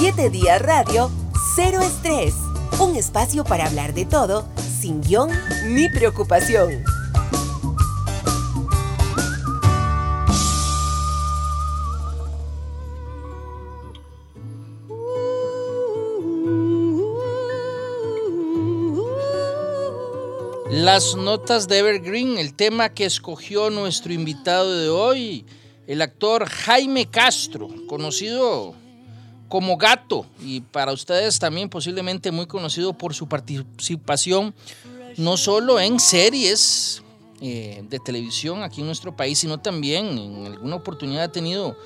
[0.00, 1.10] 7 Días Radio,
[1.54, 2.32] Cero Estrés.
[2.80, 4.48] Un espacio para hablar de todo,
[4.80, 5.28] sin guion
[5.66, 6.82] ni preocupación.
[20.70, 25.44] Las notas de Evergreen, el tema que escogió nuestro invitado de hoy,
[25.86, 28.79] el actor Jaime Castro, conocido
[29.50, 34.54] como Gato y para ustedes también posiblemente muy conocido por su participación
[35.18, 37.02] no solo en series
[37.42, 41.76] eh, de televisión aquí en nuestro país, sino también en alguna oportunidad ha tenido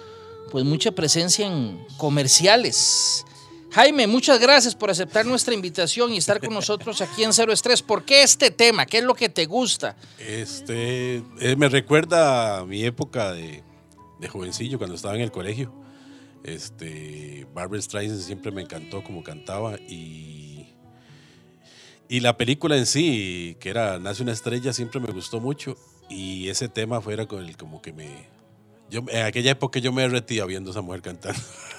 [0.50, 3.24] pues mucha presencia en comerciales.
[3.70, 7.82] Jaime, muchas gracias por aceptar nuestra invitación y estar con nosotros aquí en Cero Estrés.
[7.82, 8.86] ¿Por qué este tema?
[8.86, 9.96] ¿Qué es lo que te gusta?
[10.18, 13.64] Este, eh, me recuerda a mi época de,
[14.28, 15.83] jovencillo, cuando estaba en el colegio.
[16.44, 20.68] Este, Barbara Streisand siempre me encantó como cantaba y,
[22.08, 25.76] y la película en sí, que era Nace una estrella, siempre me gustó mucho
[26.08, 28.28] y ese tema fuera con el, como que me,
[28.90, 31.34] en aquella época yo me derretía viendo a esa mujer cantar.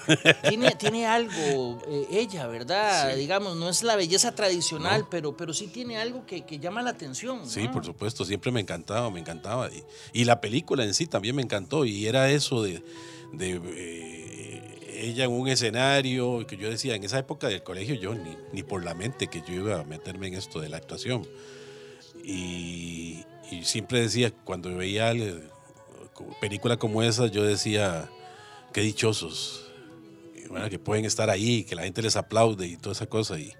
[0.48, 3.16] Tiene, tiene algo, eh, ella, ¿verdad?
[3.16, 7.48] Digamos, no es la belleza tradicional, pero, pero sí tiene algo que, llama la atención.
[7.48, 9.68] Sí, por supuesto, siempre me encantaba, me encantaba.
[10.12, 11.84] Y, la película en sí también me encantó.
[11.84, 12.82] Y era eso de,
[13.40, 14.15] eh,
[14.96, 18.62] ella en un escenario, que yo decía, en esa época del colegio yo ni, ni
[18.62, 21.26] por la mente que yo iba a meterme en esto de la actuación.
[22.24, 25.12] Y, y siempre decía, cuando veía
[26.40, 28.10] película como esa, yo decía,
[28.72, 29.70] qué dichosos,
[30.70, 33.38] que pueden estar ahí, que la gente les aplaude y toda esa cosa.
[33.38, 33.52] Y,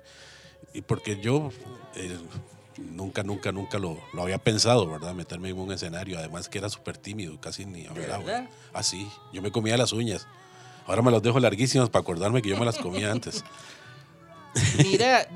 [0.72, 1.50] y porque yo
[1.94, 2.16] eh,
[2.78, 5.14] nunca, nunca, nunca lo, lo, había pensado, ¿verdad?
[5.14, 8.48] Meterme en un escenario, además que era súper tímido, casi ni hablaba.
[8.72, 10.26] Así, ah, yo me comía las uñas.
[10.86, 13.44] Ahora me las dejo larguísimas para acordarme que yo me las comía antes.
[14.84, 15.28] Mira,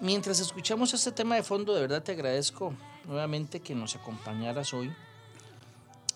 [0.00, 2.74] mientras escuchamos este tema de fondo, de verdad te agradezco
[3.06, 4.92] nuevamente que nos acompañaras hoy.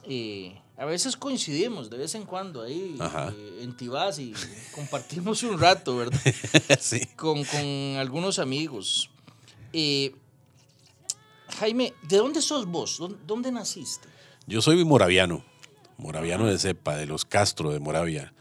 [0.04, 4.32] Eh, a veces coincidimos de vez en cuando ahí eh, en Tibás y
[4.74, 6.20] compartimos un rato, ¿verdad?
[6.80, 7.00] sí.
[7.16, 7.44] Con,
[7.98, 9.10] algunos amigos.
[9.72, 10.14] Eh,
[11.58, 13.02] Jaime, ¿de dónde sos vos?
[13.26, 14.08] ¿Dónde, naciste?
[14.46, 15.44] Yo soy moraviano,
[15.96, 18.32] moraviano de cepa, de los Castro de Moravia.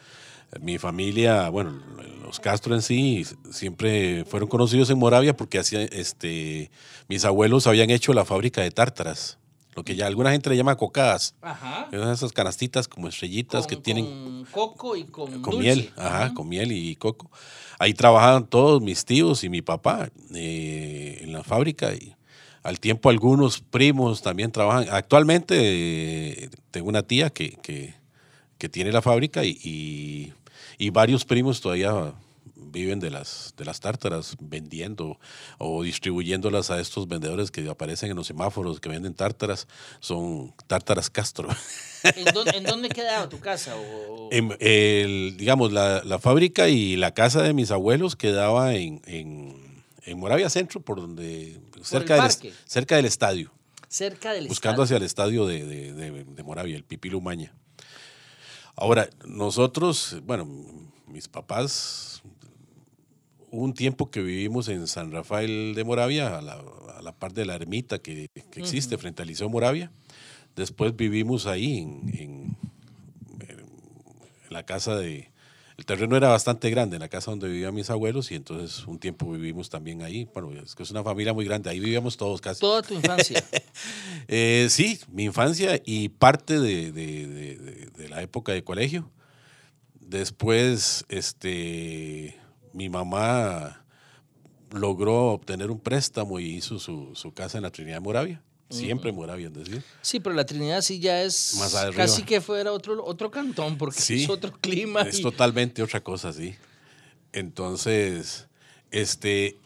[0.61, 1.79] Mi familia, bueno,
[2.23, 6.71] los Castro en sí siempre fueron conocidos en Moravia porque hacía, este,
[7.07, 9.37] mis abuelos habían hecho la fábrica de tártaras
[9.77, 11.35] lo que ya alguna gente le llama cocadas.
[11.39, 11.87] Ajá.
[11.91, 14.05] Esas canastitas como estrellitas que tienen.
[14.05, 15.93] Con coco y con, con miel.
[15.95, 17.29] Ajá, con miel y coco.
[17.77, 22.15] Ahí trabajaban todos mis tíos y mi papá eh, en la fábrica y
[22.63, 24.87] al tiempo algunos primos también trabajan.
[24.89, 30.33] Actualmente eh, tengo una tía que, que, tiene la fábrica y, y
[30.91, 32.13] varios primos todavía
[32.71, 35.19] viven de las, de las tártaras vendiendo
[35.57, 39.67] o distribuyéndolas a estos vendedores que aparecen en los semáforos que venden tártaras,
[39.99, 41.49] son tártaras Castro.
[42.03, 43.75] ¿En dónde, quedaba tu casa?
[44.59, 50.79] el, digamos, la, fábrica y la casa de mis abuelos quedaba en, en, Moravia Centro,
[50.79, 53.51] por donde, cerca, del, cerca del estadio.
[53.89, 57.53] Cerca del Buscando hacia el estadio de, de, de Moravia, el Pipilumaña.
[58.77, 60.47] Ahora, nosotros, bueno,
[61.07, 62.21] mis papás
[63.49, 66.61] un tiempo que vivimos en San Rafael de Moravia, a la,
[66.95, 69.91] a la par de la ermita que, existe frente al Liceo Moravia.
[70.55, 72.55] Después vivimos ahí en,
[74.49, 75.29] la casa de...
[75.77, 78.97] El terreno era bastante grande, en la casa donde vivían mis abuelos, y entonces un
[78.97, 80.27] tiempo vivimos también ahí.
[80.33, 82.59] Bueno, es que es una familia muy grande, ahí vivíamos todos casi.
[82.59, 83.43] ¿Toda tu infancia?
[84.29, 89.09] Eh, sí, mi infancia y parte de, de la época de colegio.
[90.01, 92.35] Después, este
[92.77, 93.83] mi mamá
[94.71, 98.43] logró obtener un préstamo y hizo su, casa en la Trinidad de Moravia.
[98.69, 99.83] Siempre en Moravia, es decir.
[100.01, 101.57] Sí, pero la Trinidad sí ya es
[101.95, 105.03] casi que fuera otro, otro cantón, porque es otro clima.
[105.03, 106.55] Es totalmente otra cosa, sí.
[107.31, 108.47] Entonces,
[108.91, 109.57] este,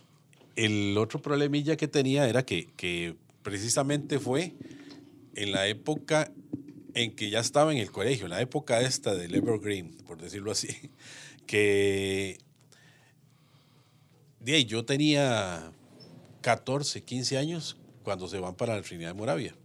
[0.56, 4.54] el otro problemilla que tenía era que, que precisamente fue
[5.36, 6.32] en la época
[6.94, 10.52] en que ya estaba en el colegio, en la época esta del Evergreen, por decirlo
[10.52, 10.92] así,
[11.48, 12.38] que
[14.68, 15.72] yo tenía
[16.42, 19.56] 14, 15 años cuando se van para la Trinidad de Moravia.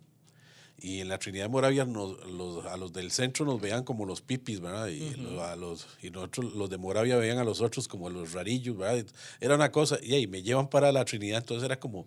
[0.79, 4.21] Y en la Trinidad de Moravia los, a los del centro nos veían como los
[4.21, 4.89] pipis, ¿verdad?
[4.89, 8.77] Y, a los, y nosotros, los de Moravia veían a los otros como los rarillos,
[8.77, 9.07] ¿verdad?
[9.41, 12.07] Era una cosa, y ahí me llevan para la Trinidad, entonces era como,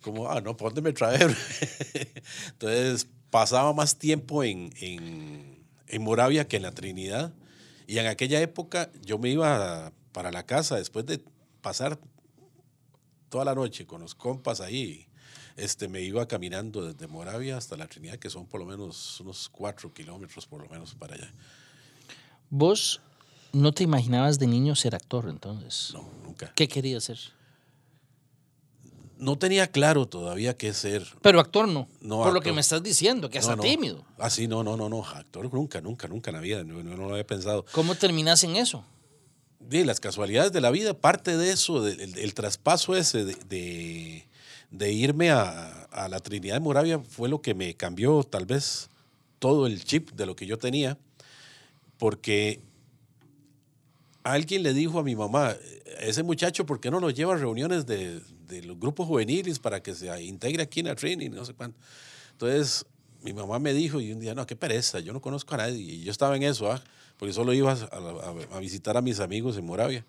[0.00, 1.36] como ah, no, ¿por dónde me traer?
[2.50, 7.34] entonces pasaba más tiempo en, en, en Moravia que en la Trinidad.
[7.86, 11.20] Y en aquella época yo me iba para la casa después de
[11.60, 11.98] pasar
[13.28, 15.08] toda la noche con los compas ahí.
[15.56, 19.48] Este, me iba caminando desde Moravia hasta la Trinidad, que son por lo menos unos
[19.48, 21.32] cuatro kilómetros por lo menos para allá.
[22.50, 23.00] ¿Vos
[23.52, 25.90] no te imaginabas de niño ser actor entonces?
[25.94, 26.52] No, nunca.
[26.56, 27.18] ¿Qué querías ser?
[29.16, 31.06] No tenía claro todavía qué ser.
[31.22, 31.88] Pero actor no.
[32.00, 33.62] No, por lo que me estás diciendo, que No, hasta no.
[33.62, 34.04] tímido.
[34.18, 35.04] Ah, sí, no, no, no, no.
[35.06, 36.64] Actor nunca, nunca, nunca en la vida.
[36.64, 37.64] No, no, no lo había pensado.
[37.72, 38.84] ¿Cómo terminas en eso?
[39.70, 44.28] Las casualidades de la vida, parte de eso, de- el, el traspaso ese de, de-
[44.76, 48.88] de irme a, a la Trinidad de Moravia fue lo que me cambió tal vez
[49.38, 50.98] todo el chip de lo que yo tenía,
[51.98, 52.60] porque
[54.22, 55.54] alguien le dijo a mi mamá,
[56.00, 59.82] ese muchacho, ¿por qué no lo lleva a reuniones de, de los grupos juveniles para
[59.82, 61.28] que se integre aquí en la Trinity?
[61.28, 61.78] No sé cuánto.
[62.32, 62.84] Entonces,
[63.22, 65.78] mi mamá me dijo y un día, no, qué pereza, yo no conozco a nadie.
[65.80, 66.82] Y yo estaba en eso, ¿ah?
[67.18, 70.04] porque solo iba a, a- a visitar a mis amigos en Moravia.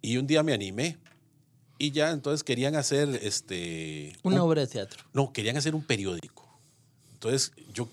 [0.00, 0.96] Y un día me animé
[1.78, 4.12] y ya entonces querían hacer este...
[4.22, 5.04] Una un- obra de teatro.
[5.12, 6.46] no, querían hacer un periódico.
[7.12, 7.88] Entonces, yo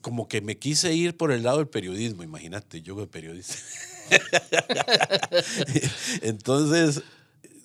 [0.00, 3.54] como que me quise ir por el lado del periodismo, imagínate, yo de periodista.
[6.22, 7.02] Entonces,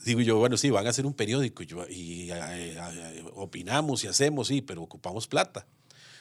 [0.05, 2.29] digo yo, bueno, sí, van a hacer un periódico y, yo- y,
[3.35, 5.65] opinamos y hacemos, sí, pero ocupamos plata.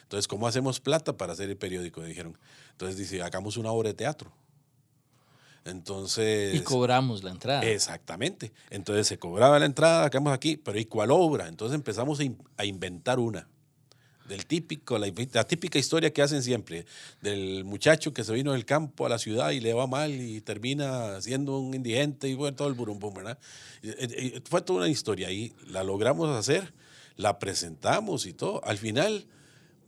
[0.03, 2.03] Entonces, ¿cómo hacemos plata para hacer el periódico?
[2.03, 2.37] Dijeron.
[2.71, 4.31] Entonces, dice, hagamos una obra de teatro.
[5.65, 6.55] Entonces...
[6.55, 7.63] Y cobramos la entrada.
[7.65, 8.51] Exactamente.
[8.69, 11.47] Entonces se cobraba la entrada, acabamos aquí, pero ¿y cuál obra?
[11.47, 13.47] Entonces empezamos a, in- a inventar una.
[14.27, 16.85] Del típico, la, la típica historia que hacen siempre,
[17.21, 20.39] del muchacho que se vino del campo a la ciudad y le va mal y
[20.39, 23.37] termina siendo un indigente y bueno, todo el burumbum, ¿verdad?
[23.81, 26.73] Y- y- y Fue toda una historia y la logramos hacer,
[27.17, 28.63] la presentamos y todo.
[28.63, 29.25] Al final,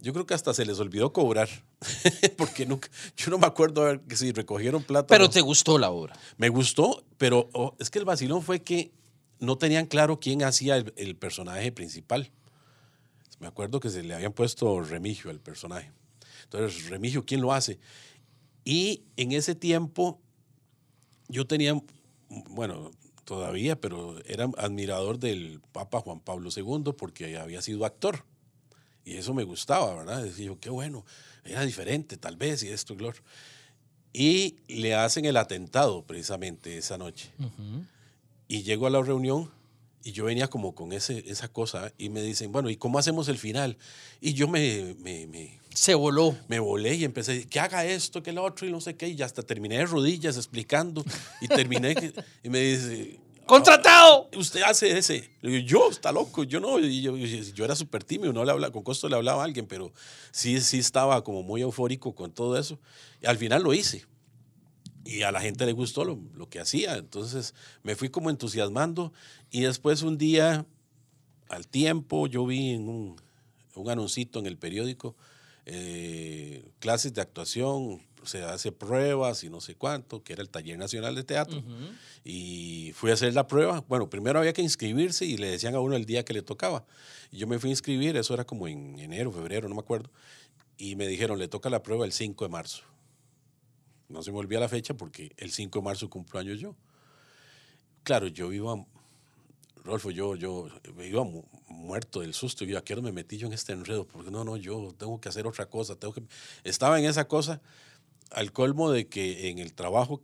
[0.05, 1.49] yo creo que hasta se les olvidó cobrar,
[2.37, 5.07] porque nunca, yo no me acuerdo a ver que si recogieron plata.
[5.07, 5.29] Pero no.
[5.31, 6.15] te gustó la obra.
[6.37, 8.91] Me gustó, pero oh, es que el vacilón fue que
[9.39, 12.31] no tenían claro quién hacía el, el personaje principal.
[13.39, 15.91] Me acuerdo que se le habían puesto Remigio al personaje.
[16.43, 17.79] Entonces, Remigio, ¿quién lo hace?
[18.63, 20.21] Y en ese tiempo
[21.29, 21.81] yo tenía,
[22.29, 22.91] bueno,
[23.23, 28.23] todavía, pero era admirador del Papa Juan Pablo II porque había sido actor.
[29.05, 30.23] Y eso me gustaba, ¿verdad?
[30.23, 31.05] Decía yo, qué bueno,
[31.43, 33.23] era diferente tal vez y esto y lo otro.
[34.11, 37.29] Y le hacen el atentado precisamente esa noche.
[38.47, 39.51] Y llego a la reunión
[40.03, 43.27] y yo venía como con ese, esa cosa y me dicen, bueno, ¿y cómo hacemos
[43.27, 43.77] el final?
[44.21, 46.37] Y yo me, me, me, Se voló.
[46.47, 49.09] me volé y empecé, que haga esto, que lo otro y no sé qué.
[49.09, 51.03] Y hasta terminé de rodillas explicando
[51.41, 52.13] y terminé
[52.43, 54.29] y me dice, ¡Contratado!
[54.35, 55.29] usted hace ese.
[55.41, 56.79] Le digo, yo, está loco, yo no.
[56.79, 59.93] Yo, yo era súper tímido, no le hablaba, con costo le hablaba a alguien, pero
[60.31, 62.79] sí, sí estaba como muy eufórico con todo eso.
[63.21, 64.05] Y al final lo hice.
[65.03, 66.95] Y a la gente le gustó lo, lo que hacía.
[66.97, 67.53] Entonces
[67.83, 69.13] me fui como entusiasmando.
[69.51, 70.65] Y después un día,
[71.49, 73.15] al tiempo, yo vi en un,
[73.75, 75.15] un anuncito en el periódico,
[75.65, 80.77] eh, clases de actuación, se hace pruebas y no sé cuánto, que era el Taller
[80.77, 81.63] Nacional de Teatro.
[82.23, 83.83] Y fui a hacer la prueba.
[83.87, 86.85] Bueno, primero había que inscribirse y le decían a uno el día que le tocaba.
[87.31, 90.09] Y yo me fui a inscribir, eso era como en enero, febrero, no me acuerdo.
[90.77, 92.83] Y me dijeron, le toca la prueba el 5 de marzo.
[94.09, 96.75] No se me olvida la fecha porque el 5 de marzo cumplo años yo.
[98.03, 98.75] Claro, yo iba,
[99.83, 100.67] Rolfo, yo, yo
[101.03, 102.65] iba mu- muerto del susto.
[102.65, 104.05] Yo, ¿a qué hora me metí yo en este enredo?
[104.05, 105.95] Porque no, no, yo tengo que hacer otra cosa.
[105.95, 106.23] Tengo que...
[106.63, 107.61] Estaba en esa cosa
[108.35, 110.21] al colmo de que en el trabajo,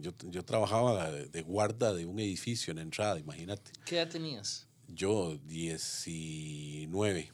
[0.00, 3.70] yo, yo trabajaba de, guarda de un edificio en la entrada, imagínate.
[3.86, 4.66] ¿Qué edad tenías?
[4.88, 7.32] Yo 19.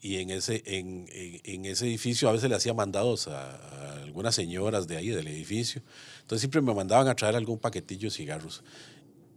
[0.00, 4.02] Y en ese, en, en- en ese edificio a veces le hacía mandados a, a
[4.02, 5.82] algunas señoras de ahí del edificio.
[6.20, 8.62] Entonces siempre me mandaban a traer algún paquetillo de cigarros.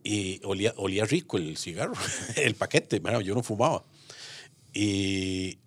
[0.03, 1.93] Y olía, olía rico el cigarro,
[2.35, 3.85] el paquete, bueno, yo no fumaba.
[4.73, 5.57] Y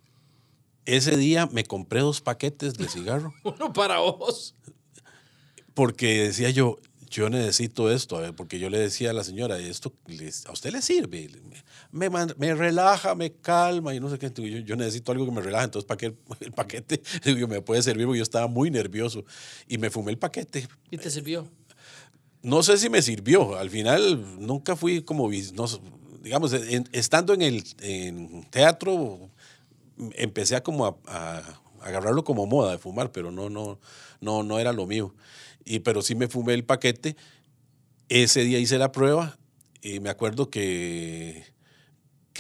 [0.97, 4.55] ese día me compré dos paquetes de cigarro Uno para vos.
[5.75, 6.79] porque decía yo,
[7.09, 10.71] yo necesito esto, ver, porque yo le decía a la señora, esto les- a usted
[10.73, 11.29] le sirve,
[11.91, 15.33] me, man- me relaja, me calma y no sé qué, yo, yo necesito algo que
[15.33, 18.07] me relaje, entonces ¿para qué el, paquete Digo, me puede servir?
[18.07, 19.25] Porque yo estaba muy nervioso
[19.67, 20.69] y me fumé el paquete.
[20.91, 21.49] ¿Y te sirvió?
[22.43, 25.67] No sé si me sirvió, al final nunca fui como, no
[26.23, 29.31] digamos, en- estando en el en teatro,
[30.15, 31.43] empecé a como a, a
[31.83, 33.79] agarrarlo como moda de fumar, pero no, no,
[34.21, 35.15] no, no era lo mío.
[35.65, 37.17] Y, pero sí me fumé el paquete.
[38.09, 39.39] Ese día hice la prueba
[39.83, 41.45] y me acuerdo que,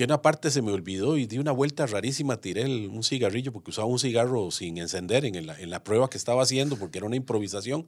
[0.01, 3.69] que una parte se me olvidó y di una vuelta rarísima, tiré un cigarrillo porque
[3.69, 7.07] usaba un cigarro sin encender en la, en la prueba que estaba haciendo porque era
[7.07, 7.87] una improvisación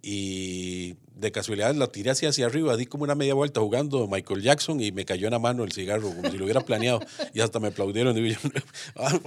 [0.00, 4.40] y de casualidad la tiré hacia, hacia arriba, di como una media vuelta jugando Michael
[4.40, 7.00] Jackson y me cayó en la mano el cigarro como si lo hubiera planeado
[7.34, 8.14] y hasta me aplaudieron.
[8.14, 8.50] Digo yo,
[8.96, 9.20] "Ah".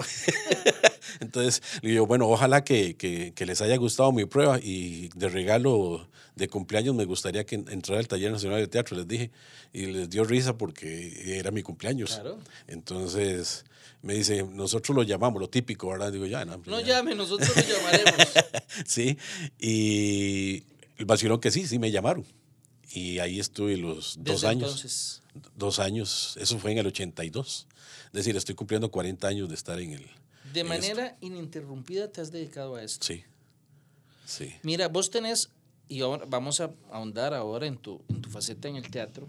[1.19, 5.29] Entonces, le digo, bueno, ojalá que, que- que les haya gustado mi prueba y de
[5.29, 9.31] regalo de cumpleaños me gustaría que entrara al Taller Nacional de Teatro, les dije,
[9.71, 12.15] y les dio risa porque era mi cumpleaños.
[12.15, 12.37] Claro.
[12.67, 13.63] Entonces,
[14.01, 16.11] me dice, nosotros lo llamamos, lo típico, ¿verdad?
[16.11, 16.87] Digo, ya, no, No ya".
[16.97, 18.13] llame, nosotros lo llamaremos.
[18.85, 19.17] Sí,
[19.59, 20.63] y
[20.97, 22.25] el vacilón que sí, sí me llamaron.
[22.93, 24.69] Y ahí estuve los dos años.
[24.71, 25.21] entonces.
[25.55, 27.67] Dos años, eso fue en el 82.
[28.07, 30.05] Es decir, estoy cumpliendo 40 años de estar en el...
[30.53, 33.05] De manera ininterrumpida te has dedicado a esto.
[33.05, 33.23] Sí,
[34.25, 34.53] sí.
[34.63, 35.49] Mira, vos tenés,
[35.87, 39.27] y ahora vamos a ahondar ahora en tu, en tu faceta en el teatro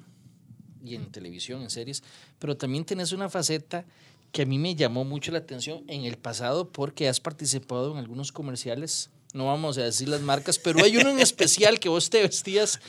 [0.85, 2.03] y en televisión, en series,
[2.39, 3.85] pero también tenés una faceta
[4.33, 7.99] que a mí me llamó mucho la atención en el pasado porque has participado en
[7.99, 12.11] algunos comerciales, no vamos a decir las marcas, pero hay uno en especial que vos
[12.11, 12.81] te vestías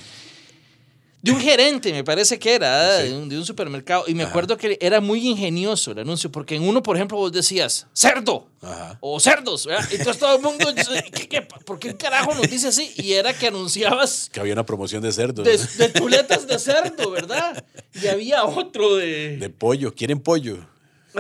[1.22, 3.10] de un gerente, me parece que era, Sí.
[3.10, 6.56] de, un, de un supermercado, y me acuerdo que era muy ingenioso el anuncio, porque
[6.56, 8.98] en uno, por ejemplo, vos decías, cerdo, Ajá.
[9.02, 9.86] o cerdos, ¿verdad?
[9.92, 10.68] Entonces todo el mundo
[11.14, 12.94] ¿qué, qué, por qué carajo nos dice así?
[12.98, 17.10] Y era que anunciabas Que había una promoción de cerdo, de, de chuletas de cerdo,
[17.12, 17.64] ¿verdad?
[18.02, 19.38] Y había otro de...
[19.38, 19.94] de pollo.
[19.96, 20.60] ¿Quieren pollo?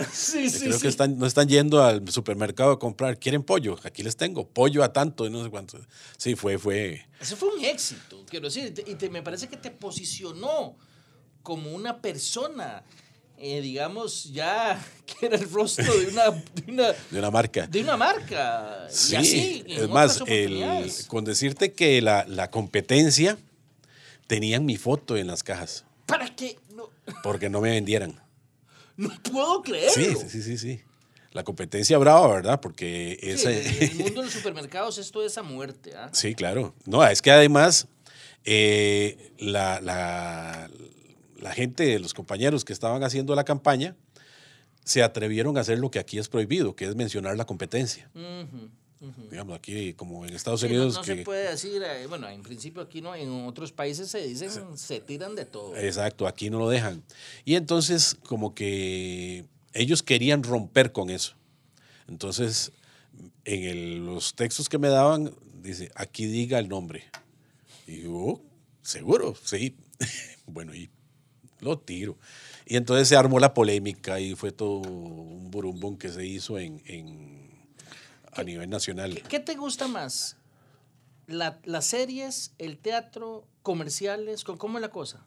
[0.11, 0.81] sí, sí, Creo sí.
[0.81, 3.17] que están, no están yendo al supermercado a comprar.
[3.19, 3.77] ¿Quieren pollo?
[3.83, 4.47] Aquí les tengo.
[4.47, 5.79] Pollo a tanto, y no sé cuánto.
[6.17, 7.05] Sí, fue, fue.
[7.19, 10.75] Ese fue un éxito, quiero decir, y te- me parece que te posicionó
[11.43, 12.83] como una persona,
[13.37, 17.67] eh, digamos, ya que era el rostro de una, de una, de una marca.
[17.67, 18.87] de una marca.
[18.89, 23.37] Sí, y así, es más, el, con decirte que la, la competencia
[24.27, 26.27] tenían mi foto en las cajas Para
[26.75, 26.89] no,
[27.23, 28.19] porque no me vendieran.
[28.97, 29.91] No puedo creerlo.
[29.91, 30.81] Sí, sí, sí, sí.
[31.31, 32.59] La competencia brava, ¿verdad?
[32.59, 33.83] Porque Sí, ese...
[33.85, 35.93] en el mundo de los supermercados esto es a muerte.
[35.95, 36.09] ¿ah?
[36.11, 36.73] Sí, claro.
[36.85, 37.87] No, es que además
[38.43, 40.69] eh, la, la-
[41.39, 43.95] la gente, los compañeros que estaban haciendo la campaña,
[44.83, 48.09] se atrevieron a hacer lo que aquí es prohibido, que es mencionar la competencia.
[48.99, 49.29] Ujú.
[49.29, 50.95] Digamos, aquí como en Estados Sí, no, Unidos...
[50.95, 54.25] no que, se puede decir, eh, bueno, en principio aquí no, en otros países se
[54.25, 55.75] dicen, se tiran de todo.
[55.77, 57.03] Exacto, aquí no lo dejan.
[57.45, 61.33] Y entonces como que ellos querían romper con eso.
[62.07, 62.71] Entonces,
[63.45, 67.03] en el- los textos que me daban, dice, aquí diga el nombre.
[67.85, 68.41] Y yo, "Oh,
[68.81, 69.75] seguro, sí.
[70.47, 70.89] bueno, y
[71.59, 72.17] lo tiro.
[72.65, 76.81] Y entonces se armó la polémica y fue todo un burumbum que se hizo en,
[76.85, 77.36] en-
[78.37, 79.15] a nivel nacional.
[79.15, 80.37] ¿Qué, qué te gusta más?
[81.27, 84.43] La- ¿Las series, el teatro, comerciales?
[84.43, 85.25] ¿Cómo- ¿Cómo es la cosa?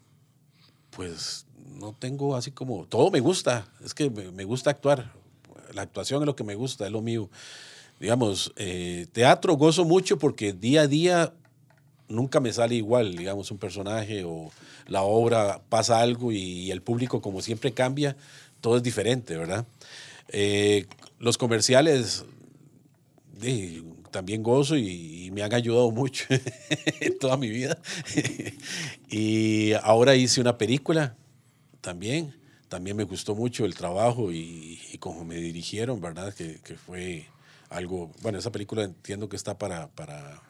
[0.91, 5.13] Pues no tengo así como, todo me gusta, es que me, gusta actuar,
[5.73, 7.31] la actuación es lo que me gusta, es lo mío.
[8.01, 11.33] Digamos, eh, teatro gozo mucho porque día a día
[12.09, 14.51] nunca me sale igual, digamos, un personaje o
[14.87, 18.17] la obra pasa algo y, el público como siempre cambia,
[18.61, 19.67] todo es diferente, ¿verdad?
[20.29, 20.87] Eh,
[21.19, 22.25] los comerciales
[24.11, 26.25] también gozo y, y me han ayudado mucho
[27.01, 27.79] en toda mi vida.
[29.09, 31.17] y ahora hice una película
[31.81, 32.35] también.
[32.69, 36.33] También me gustó mucho el trabajo y, y como me dirigieron, ¿verdad?
[36.33, 37.27] Que, que fue
[37.69, 40.43] algo, bueno, esa película entiendo que está para, para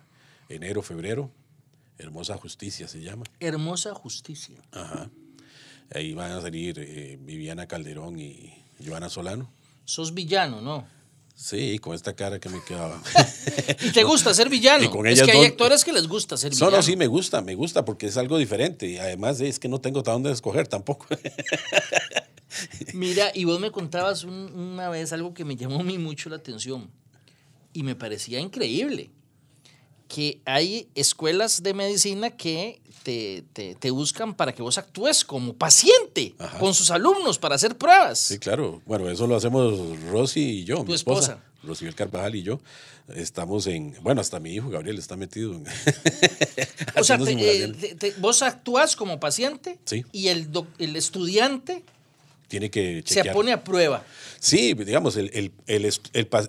[0.48, 1.30] enero, febrero.
[1.98, 3.24] Hermosa Justicia se llama.
[3.40, 4.56] Hermosa justicia.
[4.72, 5.10] Ajá.
[5.94, 8.54] Ahí van a salir eh, Viviana Calderón y
[8.84, 9.50] Joana Solano.
[9.84, 10.86] Sos villano, ¿no?
[11.42, 13.00] Sí, con esta cara que me quedaba.
[13.82, 14.84] Y te gusta ser villano.
[14.84, 16.76] Y con es que hay actores que les gusta ser No, villano.
[16.76, 18.86] no, sí me gusta, me gusta porque es algo diferente.
[18.86, 21.06] Y además es que no tengo para dónde escoger tampoco.
[22.94, 26.28] Mira, y vos me contabas un- una vez algo que me llamó a mí mucho
[26.28, 26.90] la atención
[27.72, 29.10] y me parecía increíble,
[30.08, 35.54] que hay escuelas de medicina que te, te- te buscan para que vos actúes como
[35.54, 36.58] paciente Ajá.
[36.58, 38.18] con sus alumnos para hacer pruebas.
[38.18, 38.82] Sí, claro.
[38.86, 41.32] Bueno, eso lo hacemos Rosy y yo, mi Tu esposa.
[41.32, 41.44] esposa.
[41.62, 42.60] Rosibel Carvajal y yo.
[43.14, 45.64] Estamos en, bueno, hasta mi hijo Gabriel está metido en...
[46.96, 50.04] o sea, te- eh, te- vos actúas como paciente Sí.
[50.12, 51.82] y el, doc- el estudiante
[52.48, 54.04] Tiene que se pone a prueba.
[54.38, 55.92] Sí, digamos, el, el- el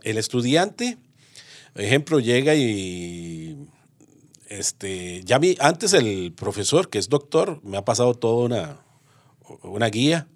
[0.03, 0.97] el estudiante,
[1.75, 3.57] ejemplo, llega y
[4.51, 8.79] este, ya mi, antes el profesor, que es doctor, me ha pasado toda una,
[9.63, 10.27] una guía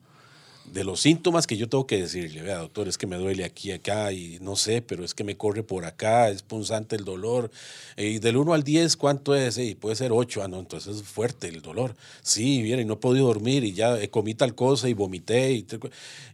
[0.71, 3.71] de los síntomas que yo tengo que decirle, vea, doctor, es que me duele aquí,
[3.71, 7.51] acá, y no sé, pero es que me corre por acá, es punzante el dolor.
[7.97, 9.57] Y del 1 al 10, ¿cuánto es?
[9.57, 11.95] Y puede ser 8, ah, no, entonces es fuerte el dolor.
[12.21, 15.65] Sí, viene, y no he podido dormir, y ya comí tal cosa, y vomité, y,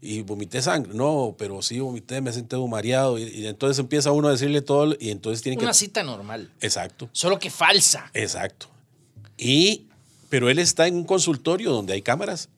[0.01, 0.93] y vomité sangre.
[0.93, 4.95] No, pero sí vomité, me senté mareado, y, y, entonces empieza uno a decirle todo,
[5.00, 5.65] y entonces tiene que...
[5.65, 6.51] Una cita normal.
[6.61, 7.09] Exacto.
[7.11, 8.09] Solo que falsa.
[8.13, 8.67] Exacto.
[9.38, 9.88] Y,
[10.29, 12.50] pero él está en un consultorio donde hay cámaras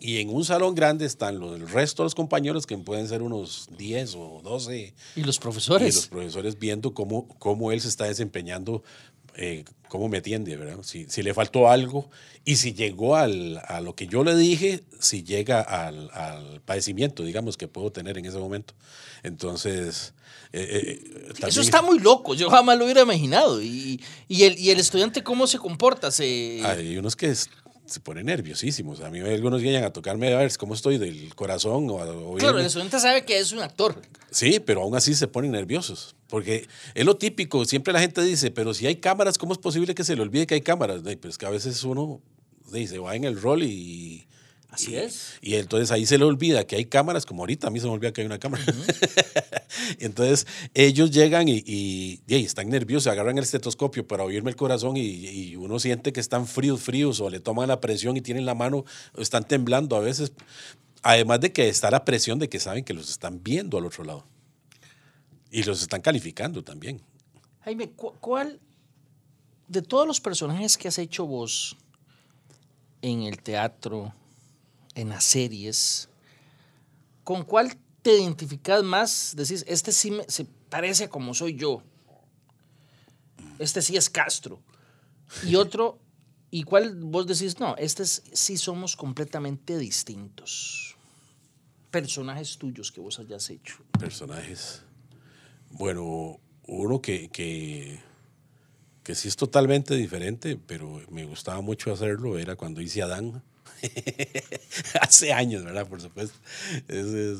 [0.00, 3.22] y en un salón grande están los, el resto de los compañeros, que pueden ser
[3.22, 4.94] unos 10 o 12.
[5.16, 5.94] ¿Y los profesores?
[5.94, 8.82] Y los profesores viendo cómo, cómo él se está desempeñando,
[9.36, 10.78] eh, cómo me atiende, ¿verdad?
[10.82, 12.08] Si, si, le faltó algo
[12.44, 17.22] y si llegó al, a lo que yo le dije, si llega al, al, padecimiento,
[17.22, 18.74] digamos, que puedo tener en ese momento.
[19.22, 20.14] Entonces...
[20.52, 23.62] Eh, eh, Eso está muy loco, yo jamás lo hubiera imaginado.
[23.62, 26.10] Y, y, el, y el estudiante cómo se comporta?
[26.10, 26.60] Se...
[26.64, 27.32] Hay unos que
[27.90, 29.00] se pone nerviosísimos.
[29.00, 31.88] A mí algunos llegan a tocarme a ver cómo estoy del corazón.
[31.90, 34.00] O, claro, el estudiante sabe que es un actor.
[34.30, 36.14] Sí, pero aún así se ponen nerviosos.
[36.28, 39.94] Porque es lo típico, siempre la gente dice, pero si hay cámaras, ¿cómo es posible
[39.94, 41.02] que se le olvide que hay cámaras?
[41.20, 42.20] Pues que a veces uno
[42.70, 44.26] se va en el rol y,
[44.70, 45.34] Así es.
[45.42, 47.92] Y entonces ahí se le olvida que hay cámaras, como ahorita a mí se me
[47.92, 48.64] olvida que hay una cámara.
[49.98, 55.56] entonces ellos llegan y, y, están nerviosos, agarran el estetoscopio para oírme el corazón y,
[55.56, 58.84] uno siente que están fríos, fríos, o le toman la presión y tienen la mano,
[59.16, 60.32] están temblando a veces.
[61.02, 64.04] Además de que está la presión de que saben que los están viendo al otro
[64.04, 64.24] lado.
[65.50, 67.00] Y los están calificando también.
[67.62, 68.60] Jaime, ¿cuál
[69.66, 71.76] de todos los personajes que has hecho vos
[73.02, 74.12] en el teatro,
[75.00, 76.08] en las series,
[77.24, 79.34] ¿con cuál te identificas más?
[79.36, 81.82] Decís, este sí me, se parece a como soy yo.
[83.58, 84.60] Este sí es Castro.
[85.44, 85.98] Y otro,
[86.50, 87.58] ¿y cuál vos decís?
[87.60, 90.96] No, este sí somos completamente distintos.
[91.90, 93.76] Personajes tuyos que vos hayas hecho.
[93.98, 94.82] Personajes.
[95.70, 98.00] Bueno, uno que, que,
[99.02, 103.42] que sí es totalmente diferente, pero me gustaba mucho hacerlo, era cuando hice Adán.
[105.00, 105.86] Hace años, ¿verdad?
[105.86, 106.38] Por supuesto.
[106.88, 107.36] Eh,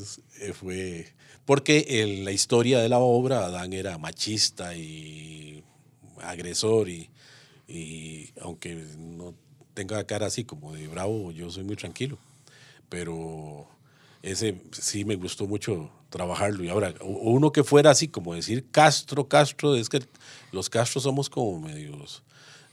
[0.55, 1.07] fue
[1.45, 5.65] porque la historia de la obra, Adán era machista y
[6.23, 7.11] agresor y,
[7.67, 9.35] y aunque no
[9.75, 12.19] tenga cara así como de bravo, yo soy muy tranquilo.
[12.89, 13.67] Pero
[14.23, 16.65] ese sí me gustó mucho trabajarlo.
[16.65, 20.01] Y ahora, uno que fuera así, como decir Castro, Castro, es que
[20.53, 22.23] los Castros somos como medios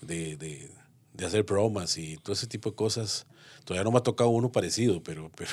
[0.02, 0.70] de, de,
[1.18, 3.26] de hacer bromas y todo ese tipo de cosas.
[3.66, 5.32] Todavía no me ha tocado uno parecido, pero...
[5.36, 5.50] pero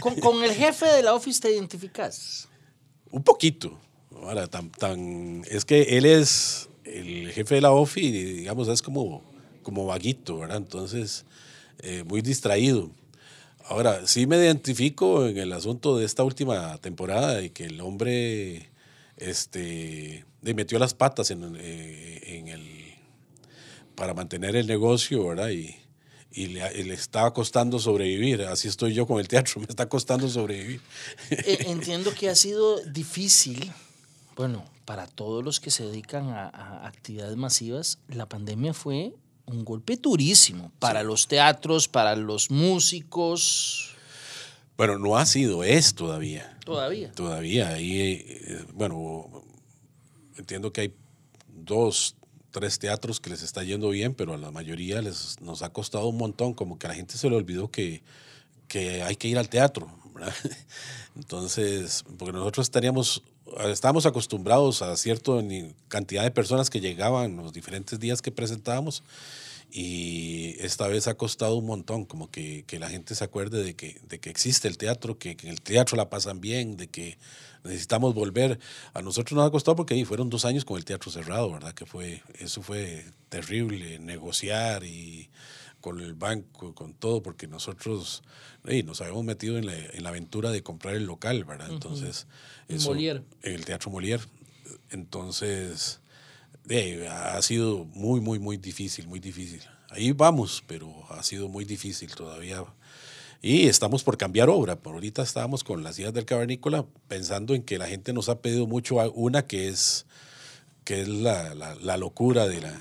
[0.20, 2.48] ¿Con, el jefe de la office te identificas?
[3.10, 3.78] Un poquito.
[4.14, 9.22] Ahora, tan, tan, es que él es el jefe de la office, digamos, es como,
[9.62, 10.58] como vaguito, ¿verdad?
[10.58, 11.24] Entonces,
[11.80, 12.90] eh, muy distraído.
[13.68, 18.70] Ahora, sí me identifico en el asunto de esta última temporada y que el hombre
[19.16, 22.95] este, le metió las patas en, eh, en el,
[23.96, 25.48] para mantener el negocio, ¿verdad?
[25.50, 25.74] Y,
[26.36, 28.42] y le, estaba costando sobrevivir.
[28.42, 30.80] Así estoy yo con el teatro, me está costando sobrevivir.
[31.30, 33.72] E, entiendo que ha sido difícil,
[34.36, 39.14] bueno, para todos los que se dedican a, actividades masivas, la pandemia fue
[39.46, 43.94] un golpe durísimo para los teatros, para los músicos.
[44.76, 46.58] Bueno, no ha sido, es todavía.
[46.64, 47.12] Todavía.
[47.12, 47.68] Todavía.
[47.68, 49.42] Ahí, eh, bueno,
[50.36, 50.94] entiendo que hay
[51.48, 52.14] dos,
[52.56, 56.06] tres teatros que les está yendo bien, pero a la mayoría les, nos ha costado
[56.06, 58.02] un montón, como que a la gente se le olvidó que,
[58.66, 59.90] que hay que ir al teatro.
[61.16, 63.22] Entonces, porque nosotros estaríamos,
[63.66, 65.32] estábamos acostumbrados a cierta
[65.88, 69.02] cantidad de personas que llegaban los diferentes días que presentábamos
[69.70, 73.74] y esta vez ha costado un montón, como que, que la gente se acuerde de
[73.74, 76.88] que, de que existe el teatro, que, que en el teatro la pasan bien, de
[76.88, 77.18] que
[77.64, 78.58] necesitamos volver.
[78.94, 81.74] A nosotros nos ha costado porque ahí fueron dos años con el teatro cerrado, ¿verdad?
[81.74, 85.28] Que fue, eso fue terrible, negociar y
[85.80, 88.22] con el banco, con todo, porque nosotros
[88.64, 91.70] nos habíamos metido en la, en la, aventura de comprar el local, ¿verdad?
[91.70, 92.26] Entonces,
[92.68, 94.26] eso, en el Teatro Molière.
[94.90, 96.00] Entonces,
[97.10, 99.62] ha sido muy, muy, muy difícil, muy difícil.
[99.90, 102.64] Ahí vamos, pero ha sido muy difícil todavía
[103.42, 104.76] y estamos por cambiar obra.
[104.76, 108.40] Por ahorita estábamos con las ideas del cavernícola pensando en que la gente nos ha
[108.40, 110.06] pedido mucho una que es,
[110.84, 112.74] que es la, la, locura de la,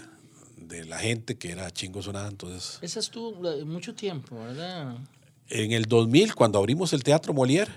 [0.57, 2.29] de la gente que era chingo sonada.
[2.29, 3.33] Entonces, Esa estuvo
[3.65, 4.97] mucho tiempo, ¿verdad?
[5.49, 7.69] En el 2000, cuando abrimos el Teatro Molière,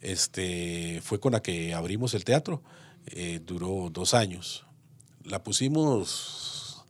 [0.00, 2.62] este, fue con la que abrimos el teatro.
[3.06, 4.66] Eh, duró dos años.
[5.28, 6.84] La pusimos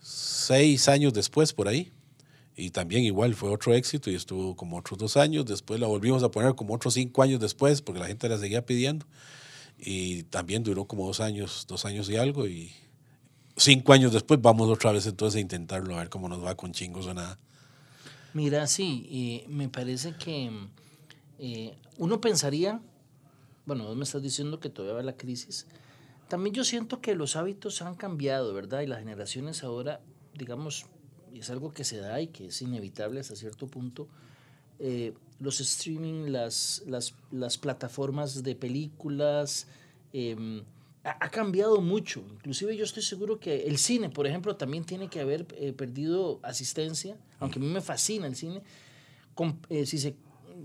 [0.00, 1.90] seis años después por ahí
[2.56, 5.44] Y también igual fue otro éxito y estuvo como otros dos años.
[5.44, 8.64] Después la volvimos a poner como otros cinco años después porque la gente la seguía
[8.64, 9.06] pidiendo.
[9.78, 12.46] Y también duró como dos años, dos años y algo.
[12.46, 12.72] Y
[13.56, 16.72] cinco años después vamos otra vez entonces a intentarlo, a ver cómo nos va con
[16.72, 17.38] chingos o nada.
[18.34, 20.50] Mira, sí, me parece que
[21.38, 22.80] eh, uno pensaría,
[23.66, 25.66] bueno, vos me estás diciendo que todavía va la crisis.
[26.28, 28.80] También yo siento que los hábitos han cambiado, ¿verdad?
[28.80, 30.00] Y las generaciones ahora,
[30.34, 30.86] digamos,
[31.32, 34.08] es algo que se da y que es inevitable hasta cierto punto,
[34.78, 39.66] eh, los streaming, las, las, las, plataformas de películas,
[40.12, 40.62] eh,
[41.04, 42.24] ha, ha, cambiado mucho.
[42.32, 46.40] Inclusive yo estoy seguro que el cine, por ejemplo, también tiene que haber eh, perdido
[46.42, 48.62] asistencia, aunque a mí me fascina el cine,
[49.34, 50.16] con, eh, si se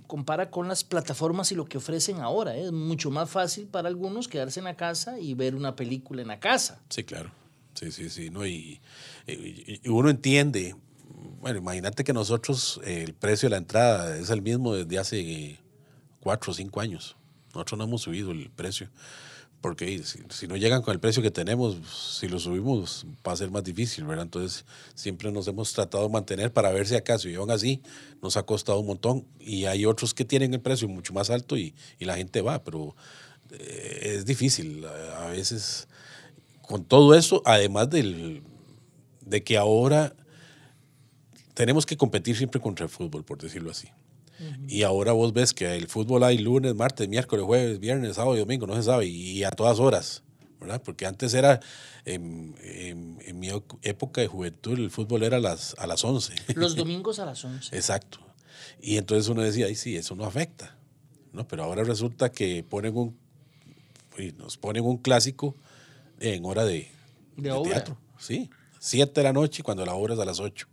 [0.07, 2.55] compara con las plataformas y lo que ofrecen ahora.
[2.55, 6.27] Es mucho más fácil para algunos quedarse en la casa y ver una película en
[6.29, 6.81] la casa.
[6.89, 7.31] Sí, claro.
[7.73, 8.29] Sí, sí, sí.
[8.29, 8.45] ¿no?
[8.45, 8.81] Y
[9.85, 10.75] uno entiende,
[11.39, 15.59] bueno, imagínate que nosotros eh, el precio de la entrada es el mismo desde hace
[16.19, 17.15] cuatro o cinco años.
[17.53, 18.89] Nosotros no hemos subido el precio.
[19.61, 21.77] Porque si, no llegan con el precio que tenemos,
[22.17, 24.23] si lo subimos va a ser más difícil, ¿verdad?
[24.23, 27.81] Entonces siempre nos hemos tratado de mantener para ver si acaso, y aún así
[28.21, 29.25] nos ha costado un montón.
[29.39, 32.63] Y hay otros que tienen el precio mucho más alto y, y la gente va,
[32.63, 32.95] pero
[33.51, 34.85] eh, es difícil.
[34.85, 35.87] A veces
[36.61, 38.43] con todo eso, además del,
[39.25, 40.13] de que ahora
[41.53, 43.89] tenemos que competir siempre contra el fútbol, por decirlo así.
[44.39, 44.65] Uh -huh.
[44.71, 48.39] Y ahora vos ves que el fútbol hay lunes, martes, miércoles, jueves, viernes, sábado y
[48.39, 50.23] domingo, no se sabe, y a todas horas,
[50.59, 50.81] ¿verdad?
[50.83, 51.59] Porque antes era,
[52.05, 53.49] en, en, en mi
[53.81, 56.33] época de juventud, el fútbol era a las, a las 11.
[56.55, 57.75] Los domingos a las 11.
[57.75, 58.19] Exacto.
[58.81, 60.77] Y entonces uno decía, ay, sí, eso no afecta,
[61.33, 61.47] ¿no?
[61.47, 63.17] Pero ahora resulta que ponen un,
[64.37, 65.55] nos ponen un clásico
[66.19, 66.87] en hora de,
[67.35, 67.71] de, de obra.
[67.71, 67.97] teatro.
[68.17, 68.49] Sí,
[68.79, 70.67] 7 de la noche cuando la obra es a las 8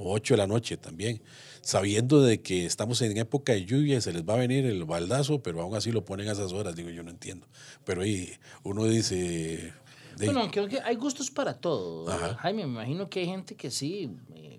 [0.00, 1.20] o 8 de la noche también,
[1.60, 4.84] sabiendo de que estamos en época de lluvia y se les va a venir el
[4.84, 7.46] baldazo, pero aún así lo ponen a esas horas, digo, yo no entiendo.
[7.84, 8.32] Pero ahí
[8.62, 9.74] uno dice...
[10.16, 10.24] De...
[10.24, 12.10] Bueno, creo que hay gustos para todo.
[12.10, 12.34] Ajá.
[12.36, 14.58] Jaime, me imagino que hay gente que sí eh,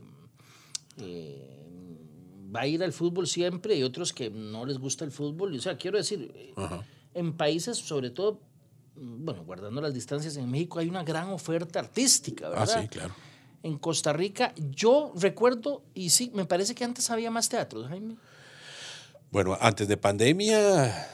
[0.97, 1.97] eh,
[2.56, 5.56] va a ir al fútbol siempre y otros que no les gusta el fútbol.
[5.56, 6.86] O sea, quiero decir, Ajá.
[7.15, 8.39] en países sobre todo
[8.95, 12.69] bueno, guardando las distancias, en México hay una gran oferta artística, ¿verdad?
[12.77, 13.15] Ah, sí, claro.
[13.63, 18.15] En Costa Rica, yo recuerdo, y sí, me parece que antes había más teatros, Jaime.
[19.32, 21.08] Bueno, antes de pandemia,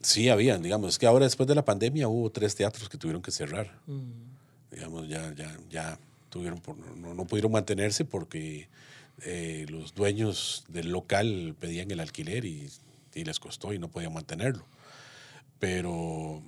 [0.00, 3.22] sí habían, digamos, es que ahora después de la pandemia hubo tres teatros que tuvieron
[3.22, 3.78] que cerrar.
[3.86, 4.72] Mm.
[4.72, 5.98] Digamos, ya, ya, ya
[6.30, 8.68] tuvieron, por, no, no pudieron mantenerse porque
[9.22, 12.70] eh, los dueños del local pedían el alquiler y,
[13.14, 14.64] y les costó y no podían mantenerlo
[15.62, 16.42] pero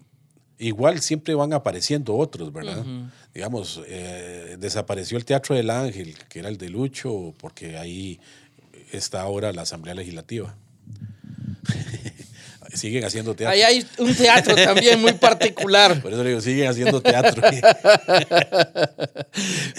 [0.59, 2.79] igual siempre van apareciendo otros, ¿verdad?
[2.79, 3.11] Uh -huh.
[3.35, 8.21] Digamos, eh, desapareció el Teatro del Ángel, que era el de Lucho, porque ahí
[8.93, 10.55] está ahora la Asamblea Legislativa.
[12.75, 13.55] siguen haciendo teatro.
[13.55, 16.01] Ahí hay un teatro también muy particular.
[16.03, 17.43] Por eso le digo, siguen haciendo teatro.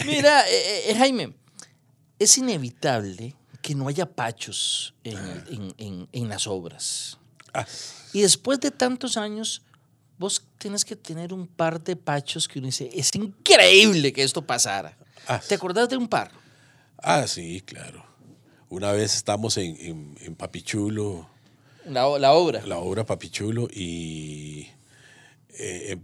[0.05, 1.33] Mira, eh, eh, Jaime,
[2.19, 5.17] es inevitable que no haya pachos en,
[5.49, 7.17] en, en, en las obras.
[7.53, 7.65] Ah.
[8.13, 9.61] Y después de tantos años,
[10.17, 14.41] vos tienes que tener un par de pachos que uno dice, es increíble que esto
[14.41, 14.97] pasara.
[15.27, 15.41] Ah.
[15.45, 16.31] ¿Te acordás de un par?
[16.97, 18.05] Ah, sí, claro.
[18.69, 21.29] Una vez estamos en, en, en Papichulo.
[21.85, 22.65] La, la, obra.
[22.65, 24.69] La obra Papichulo y
[25.49, 25.97] eh,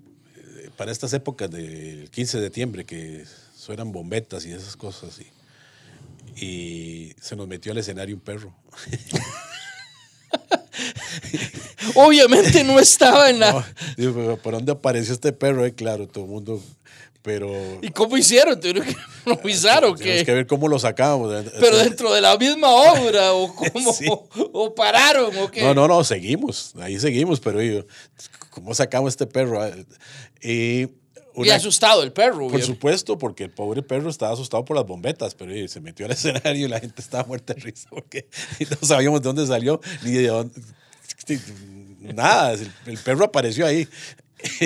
[0.78, 5.19] para estas épocas del 15 de septiembre que suenan bombetas y esas cosas.
[5.19, 8.54] Y, y se nos metió al escenario un perro.
[11.96, 13.52] Obviamente no estaba en la.
[13.52, 13.65] No,
[13.98, 15.65] digo, ¿por dónde apareció este perro?
[15.65, 16.62] Eh, claro, todo el mundo.
[17.22, 17.52] Pero.
[17.82, 18.60] ¿Y cómo hicieron?
[18.60, 20.04] ¿Tuvieron que improvisar o qué?
[20.04, 21.32] Tenemos que ver cómo lo sacamos.
[21.60, 23.94] Pero dentro de la misma obra, o cómo.
[23.94, 24.06] Sí.
[24.54, 25.62] O, pararon, o qué.
[25.62, 26.74] No, no, no, seguimos.
[26.80, 27.60] Ahí seguimos, pero
[28.50, 29.62] ¿cómo sacamos este perro?
[30.41, 30.88] Y.
[31.34, 32.48] Una, y asustado el perro.
[32.48, 32.65] Por bien.
[32.65, 36.65] supuesto, porque el pobre perro estaba asustado por las bombetas, pero se metió al escenario
[36.65, 38.28] y la gente estaba muerta de risa porque
[38.82, 40.60] no sabíamos de dónde salió ni de dónde.
[42.00, 43.88] Nada, el, el perro apareció ahí.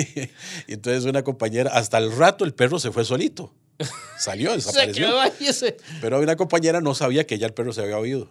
[0.66, 3.52] y entonces una compañera, hasta el rato el perro se fue solito.
[4.18, 5.08] Salió, desapareció.
[5.52, 5.76] se.
[6.00, 8.28] Pero una compañera no sabía que ya el perro se había oído.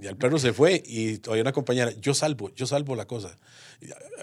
[0.00, 3.36] Ya el perro se fue y todavía una compañera, yo salvo, yo salvo la cosa.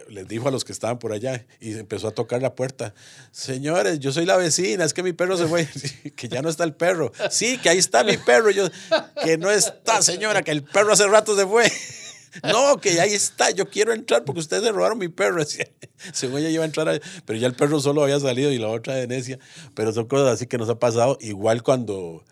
[0.09, 2.93] Les dijo a los que estaban por allá y empezó a tocar la puerta.
[3.31, 5.67] Señores, yo soy la vecina, es que mi perro se fue,
[6.15, 7.11] que ya no está el perro.
[7.29, 8.49] Sí, que ahí está mi perro.
[8.49, 8.69] Yo,
[9.23, 11.71] que no está, señora, que el perro hace rato se fue.
[12.43, 15.43] No, que ahí está, yo quiero entrar porque ustedes se robaron mi perro.
[16.13, 18.95] Según ella iba a entrar, pero ya el perro solo había salido y la otra
[18.95, 19.39] de necia.
[19.75, 21.17] Pero son cosas así que nos ha pasado.
[21.21, 22.23] Igual cuando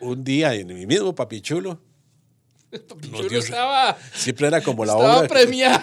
[0.00, 1.80] un día en mi mismo papichulo,
[2.70, 5.28] Papichulo dio- estaba, siempre era como la estaba obra.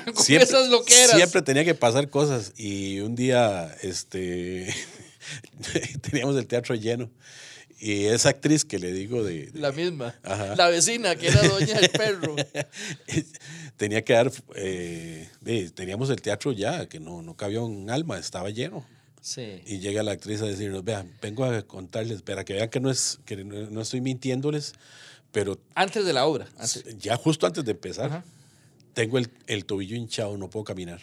[0.06, 1.16] con esas loqueras.
[1.16, 2.54] Siempre tenía que pasar cosas.
[2.58, 4.74] Y un día, este,
[6.02, 7.10] teníamos el teatro lleno.
[7.88, 10.16] Y esa actriz que le digo de, de- La misma.
[10.24, 10.56] Ajá.
[10.56, 12.36] La vecina, que era doña del perro.
[13.78, 15.30] tenía que dar, eh,
[15.76, 18.86] teníamos el teatro ya, que no, no cabía un alma, estaba lleno.
[19.22, 19.62] Sí.
[19.66, 22.90] Y llega la actriz a decirnos, vean, vengo a contarles, para que vean que no,
[22.90, 24.74] es, que no, no estoy mintiéndoles,
[25.32, 26.48] pero Antes de la obra.
[26.58, 26.84] antes.
[27.00, 28.24] ya justo antes de empezar, Ajá.
[28.94, 31.02] tengo el, el tobillo hinchado, no puedo caminar.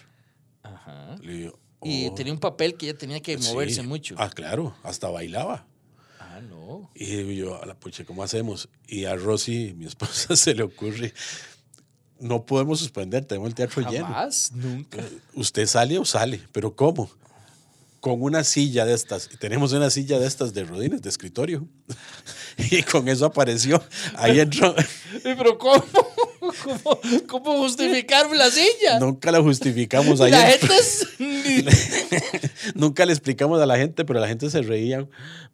[0.62, 1.16] Ajá.
[1.22, 2.14] Le digo, Y "Oh".
[2.14, 3.48] tenía un papel que ella tenía que Sí.
[3.52, 4.14] moverse mucho.
[4.18, 5.66] Ah, claro, hasta bailaba.
[6.66, 6.90] No.
[6.94, 8.68] Y yo, a la pucha, ¿cómo hacemos?
[8.86, 11.12] Y a Rosy, mi esposa, se le ocurre,
[12.20, 14.06] no podemos suspender, tenemos el teatro lleno.
[14.06, 14.98] Jamás, nunca.
[15.34, 17.10] Usted sale o sale, pero ¿cómo?
[18.00, 19.28] Con una silla de estas.
[19.38, 21.66] Tenemos una silla de estas de rodines, de escritorio.
[22.70, 23.82] Y con eso apareció.
[24.14, 24.74] Ahí entró.
[25.24, 25.84] Eh, Pero ¿cómo?
[26.64, 28.98] ¿Cómo, cómo justificarme la silla?
[28.98, 30.30] Nunca la justificamos ahí.
[30.32, 31.06] la gente es...
[32.74, 35.06] Nunca le explicamos a la gente, pero la gente se reía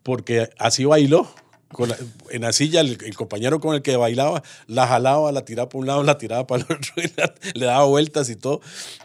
[0.02, 1.28] porque así bailó.
[1.70, 1.98] Con la-
[2.30, 5.80] en la silla, el, el compañero con el que bailaba, la jalaba, la tiraba para
[5.80, 8.62] un lado, la tiraba para el otro, y la- le daba vueltas y todo,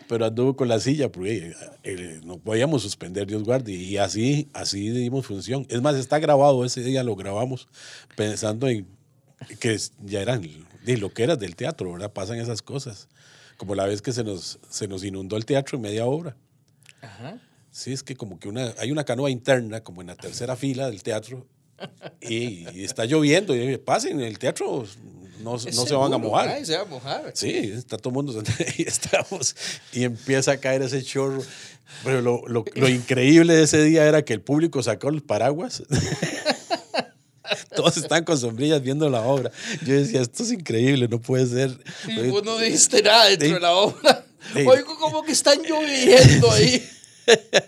[0.08, 4.48] pero anduvo con la silla, porque eh, eh, no podíamos suspender, Dios guarde, y así,
[4.54, 5.66] así dimos función.
[5.70, 7.68] Es más, está grabado, ese día lo grabamos
[8.16, 8.88] pensando en
[9.60, 10.42] que ya eran
[10.86, 12.12] de lo que era del teatro, ¿verdad?
[12.12, 13.08] Pasan esas cosas,
[13.58, 16.36] como la vez que se nos, se nos inundó el teatro en media obra.
[17.02, 17.40] Ajá.
[17.72, 20.88] Sí, es que como que una, hay una canoa interna, como en la tercera fila
[20.90, 21.48] del teatro,
[22.22, 24.86] y, y está lloviendo, y pasen, el teatro
[25.42, 26.48] no, no se van a mojar.
[26.50, 27.32] ay, se va a mojar.
[27.34, 28.42] Sí, está todo el mundo,
[28.78, 29.56] y estamos,
[29.92, 31.42] y empieza a caer ese chorro.
[32.04, 35.84] Pero lo, lo- lo increíble de ese día era que el público sacó los paraguas.
[37.76, 39.52] Todos están con sombrillas viendo la obra.
[39.86, 41.78] Yo decía, esto es increíble, no puede ser.
[42.08, 43.54] Y vos no dijiste nada dentro Sí.
[43.54, 44.26] de la obra.
[44.54, 44.60] Sí.
[44.68, 46.84] Oigo como que están lloviendo ahí.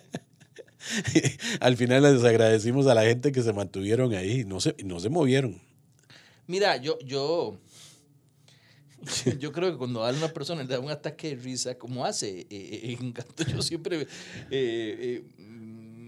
[1.59, 5.09] Al final les agradecimos a la gente que se mantuvieron ahí, no se, no se
[5.09, 5.59] movieron.
[6.47, 7.57] Mira, yo, yo,
[9.39, 12.41] yo creo que cuando a una persona le da un ataque de risa, como hace
[12.41, 13.13] eh, eh, en
[13.51, 14.07] yo siempre eh,
[14.51, 15.23] eh,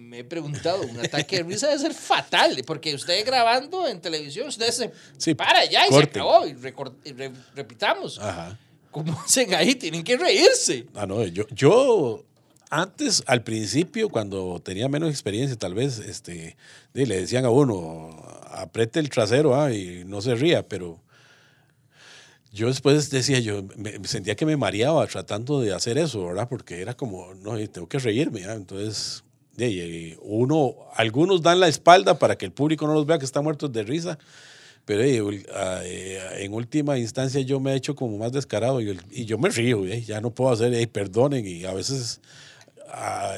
[0.08, 4.48] me he preguntado, un ataque de risa debe ser fatal, porque usted grabando en televisión,
[4.48, 6.14] usted se Sí, para ya y corten.
[6.14, 8.20] se acabó, y, y re- repitamos.
[8.20, 8.58] Ajá.
[8.92, 9.76] ¿Cómo hacen ahí?
[9.76, 10.86] Tienen que reírse.
[10.96, 12.24] Ah, no, yo, yo
[12.70, 16.58] antes, al principio, cuando tenía menos experiencia, tal vez, este,
[16.94, 18.10] le decían a uno,
[18.52, 21.00] apriete el trasero ah, y no se ría, pero
[22.52, 26.48] yo después decía, yo me, sentía que me mareaba tratando de hacer eso, ¿verdad?
[26.50, 29.24] Porque era como, no, tengo que reírme, ah, entonces,
[30.22, 33.72] uno, algunos dan la espalda para que el público no los vea que están muertos
[33.72, 34.18] de risa.
[34.88, 39.26] Pero eh, ah, eh, en última instancia yo me he hecho como más descarado y,
[39.26, 42.22] yo me río, eh, ya no puedo hacer, perdonen, y a veces
[42.88, 43.36] ah,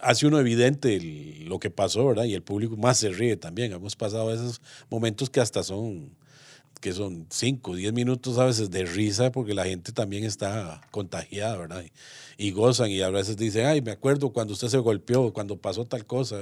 [0.00, 1.00] hace uno evidente
[1.44, 2.22] lo que pasó, ¿verdad?
[2.24, 3.72] Y el público más se ríe también.
[3.72, 6.10] Hemos pasado esos momentos que hasta son,
[6.80, 11.56] que son 5, 10 minutos a veces de risa porque la gente también está contagiada,
[11.56, 11.84] ¿verdad?
[12.38, 15.56] Y, y gozan y a veces dicen, ay, me acuerdo cuando usted se golpeó, cuando
[15.56, 16.36] pasó tal cosa,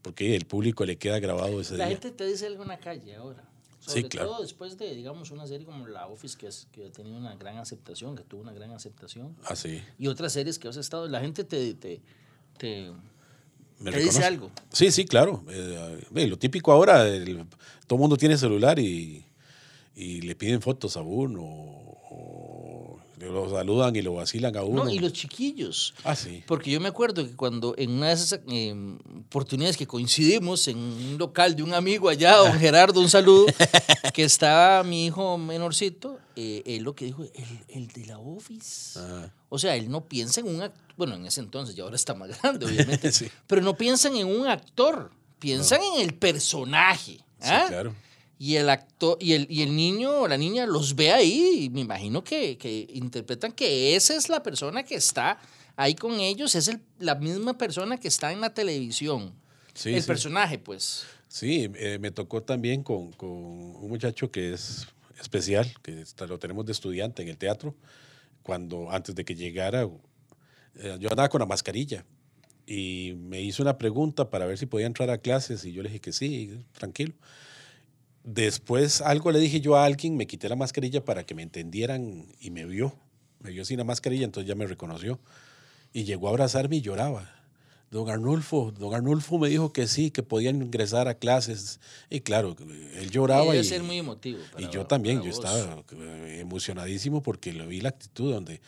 [0.00, 1.96] porque el público le queda grabado ese La día.
[1.96, 3.42] gente te dice algo en la calle ahora.
[3.80, 4.28] Sí, Sobre claro.
[4.30, 7.34] todo después de, digamos, una serie como La Office, que, es, que ha tenido una
[7.34, 9.34] gran aceptación, que tuvo una gran aceptación.
[9.44, 9.82] Así.
[9.98, 12.00] Y otras series que has estado, la gente te, te,
[12.56, 12.92] te,
[13.80, 14.52] Me te dice algo.
[14.70, 15.44] Sí, sí, claro.
[15.50, 17.44] Eh, lo típico ahora, el-
[17.88, 19.24] todo el mundo tiene celular y,
[19.94, 22.98] y le piden fotos a uno o
[23.30, 24.84] lo saludan y lo vacilan a uno.
[24.84, 25.94] No, y los chiquillos.
[26.04, 26.42] Ah, sí.
[26.46, 28.74] Porque yo me acuerdo que cuando en una de esas eh,
[29.26, 33.46] oportunidades que coincidimos en un local de un amigo allá, don Gerardo, un saludo,
[34.12, 37.30] que estaba mi hijo menorcito, eh, él lo que dijo, el,
[37.68, 38.98] el de la Office.
[38.98, 39.30] Ah.
[39.48, 42.14] O sea, él no piensa en un actor, bueno, en ese entonces, ya ahora está
[42.14, 43.28] más grande, obviamente, Sí.
[43.46, 47.20] pero no piensan en un actor, piensan en el personaje.
[47.40, 47.64] ¿ah?
[47.66, 47.94] Sí, claro.
[48.44, 51.70] Y el actor, y el, y el niño o la niña los ve ahí, y
[51.70, 55.38] me imagino que, que interpretan que esa es la persona que está
[55.76, 59.32] ahí con ellos, es el- la misma persona que está en la televisión.
[59.74, 60.08] Sí, el sí.
[60.08, 61.04] personaje, pues.
[61.28, 64.88] Sí, eh, me tocó también con, con un muchacho que es
[65.20, 67.76] especial, que está- lo tenemos de estudiante en el teatro,
[68.42, 69.88] cuando antes de que llegara,
[70.80, 72.04] eh, yo andaba con la mascarilla
[72.66, 75.90] y me hizo una pregunta para ver si podía entrar a clases y yo le
[75.90, 77.14] dije que sí, tranquilo.
[78.24, 82.26] Después algo le dije yo a alguien, me quité la mascarilla para que me entendieran
[82.40, 82.94] y me vio.
[83.40, 85.18] Me vio sin la mascarilla, entonces ya me reconoció.
[85.92, 87.28] Y llegó a abrazarme y lloraba.
[87.90, 91.80] don Arnulfo, don Arnulfo me dijo que sí, que podían ingresar a clases.
[92.08, 92.56] Y claro,
[92.94, 93.56] él lloraba.
[93.56, 94.38] Y, ser muy emotivo.
[94.56, 95.44] y yo también, yo vos.
[95.44, 95.82] estaba
[96.28, 98.60] emocionadísimo porque lo vi la actitud donde,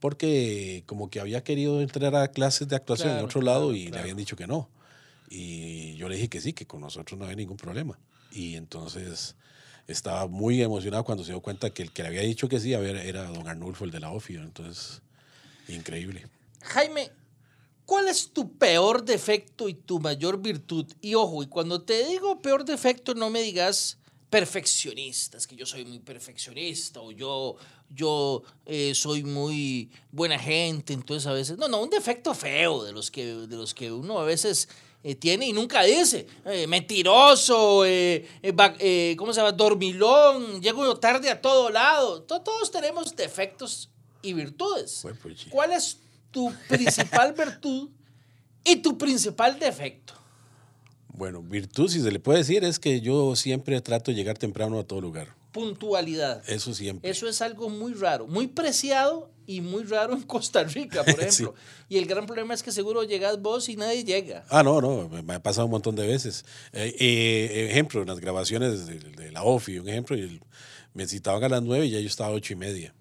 [0.00, 3.76] porque como que había querido entrar a clases de actuación en Claro, otro lado claro,
[3.76, 4.68] y le habían dicho que no.
[5.30, 7.96] Y yo le dije que sí, que con nosotros no había ningún problema.
[8.36, 9.34] Y entonces
[9.86, 12.74] estaba muy emocionado cuando se dio cuenta que el que le había dicho que sí
[12.74, 14.36] a ver, era don Arnulfo, el de la OFI.
[14.36, 15.00] Entonces,
[15.68, 16.26] increíble.
[16.60, 17.10] Jaime,
[17.86, 20.86] ¿cuál es tu peor defecto y tu mayor virtud?
[21.00, 23.96] Y ojo, y cuando te digo peor defecto, no me digas
[24.28, 27.56] perfeccionista, es que yo soy muy perfeccionista o yo,
[27.88, 32.92] yo eh, soy muy buena gente, entonces a veces, no, no, un defecto feo de
[32.92, 34.68] los que, de los que uno a veces
[35.08, 38.26] eh, tiene y nunca dice, eh, mentiroso, eh,
[39.16, 39.52] ¿cómo se llama?
[39.52, 43.88] Dormilón, llego tarde a todo lado, To- todos tenemos defectos
[44.20, 44.98] y virtudes.
[45.02, 45.48] Pues, sí.
[45.48, 45.98] ¿Cuál es
[46.32, 47.90] tu principal virtud
[48.64, 50.14] y tu principal defecto?
[51.08, 54.80] Bueno, virtud, si se le puede decir, es que yo siempre trato de llegar temprano
[54.80, 55.35] a todo lugar.
[55.56, 56.42] Puntualidad.
[56.48, 57.10] Eso siempre.
[57.10, 61.54] Eso es algo muy raro, muy preciado y muy raro en Costa Rica, por ejemplo.
[61.88, 64.44] Y el gran problema es que seguro llegas vos y nadie llega.
[64.50, 66.44] Ah, no, no, me- ha pasado un montón de veces.
[66.72, 70.40] Eh, eh, ejemplo, en las grabaciones de, de la OFI, un ejemplo, y el-
[70.94, 72.94] me citaban a las nueve y ya yo estaba a ocho y media.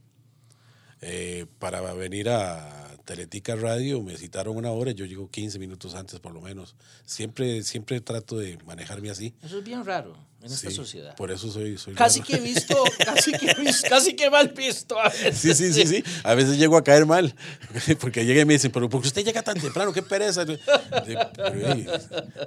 [1.02, 5.94] Eh, para venir a Teletica Radio me citaron una hora y yo llego 15 minutos
[5.94, 6.76] antes por lo menos.
[7.06, 9.34] Siempre, siempre trato de manejarme así.
[9.44, 11.16] Eso es bien raro en esta Sí, sociedad.
[11.16, 12.28] Por eso soy, soy Casi raro.
[12.30, 15.00] que he visto, casi que, he vis- casi que mal visto.
[15.00, 15.38] a veces.
[15.38, 16.04] Sí, sí, sí, sí.
[16.24, 17.36] A veces llego a caer mal.
[18.00, 19.92] Porque llegan y me dicen, pero ¿por qué usted llega tan temprano?
[19.92, 20.46] ¿Qué pereza?
[20.46, 20.60] Pero,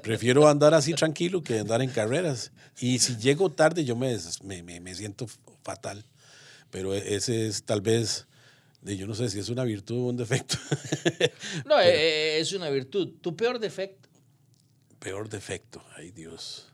[0.02, 2.52] prefiero andar así tranquilo que andar en carreras.
[2.80, 5.26] Y si llego tarde, yo me, me, me- siento
[5.62, 6.04] fatal.
[6.70, 8.26] Pero e- ese es tal vez,
[8.82, 10.56] yo no sé si es una virtud o un defecto.
[11.64, 13.14] No, eh, es una virtud.
[13.20, 14.08] Tu peor defecto.
[14.98, 15.82] Peor defecto.
[15.96, 16.66] Ay, Dios.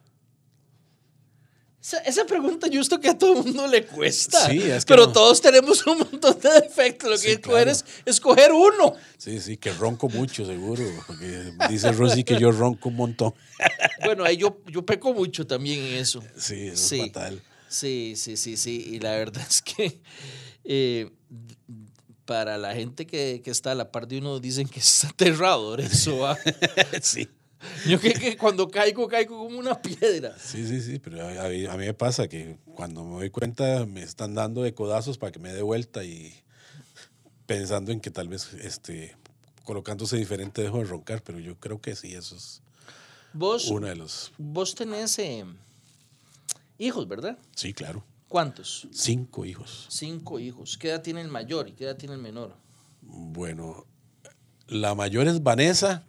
[1.85, 4.49] Esa, esa pregunta justo que a todo el mundo le cuesta.
[4.49, 5.12] Sí, es que pero no.
[5.12, 7.11] todos tenemos un montón de defectos.
[7.11, 7.70] Lo que Sí, claro.
[7.70, 8.94] es escoger uno.
[9.18, 10.83] Sí, sí, que ronco mucho, seguro.
[11.07, 13.35] Porque dice Rosy que yo ronco un montón.
[14.05, 16.23] Bueno, ahí yo, yo peco mucho también en eso.
[16.37, 17.01] Sí, eso Sí.
[17.01, 17.42] es fatal.
[17.68, 18.83] Sí, sí, sí, sí.
[18.92, 20.01] Y la verdad es que
[20.64, 21.11] eh,
[22.25, 25.81] para la gente que, que está a la par de uno dicen que es aterrador
[25.83, 26.18] eso.
[26.18, 26.38] ¿va?
[27.03, 27.29] Sí.
[27.87, 30.37] Yo que, que cuando caigo, caigo como una piedra.
[30.38, 33.31] Sí, sí, sí, pero a, a mí, a mí me pasa que cuando me doy
[33.31, 36.35] cuenta me están dando de codazos para que me dé vuelta y
[37.46, 39.16] pensando en que tal vez este,
[39.64, 42.62] colocándose diferente dejo de roncar, pero yo creo que sí, eso es
[43.33, 44.33] Vos, uno de los...
[44.38, 45.44] vos tenés eh,
[46.79, 47.37] hijos, ¿verdad?
[47.57, 48.05] Sí, claro.
[48.29, 48.88] ¿Cuántos?
[48.92, 49.87] Cinco hijos.
[49.90, 50.77] Cinco hijos.
[50.79, 52.55] ¿Qué edad tiene el mayor y qué edad tiene el menor?
[53.03, 53.87] Bueno,
[54.68, 56.05] la mayor es Vanessa,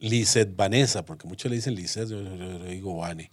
[0.00, 3.30] Lisette Vanessa, porque muchos le dicen Lisette, yo, yo- yo digo Vane.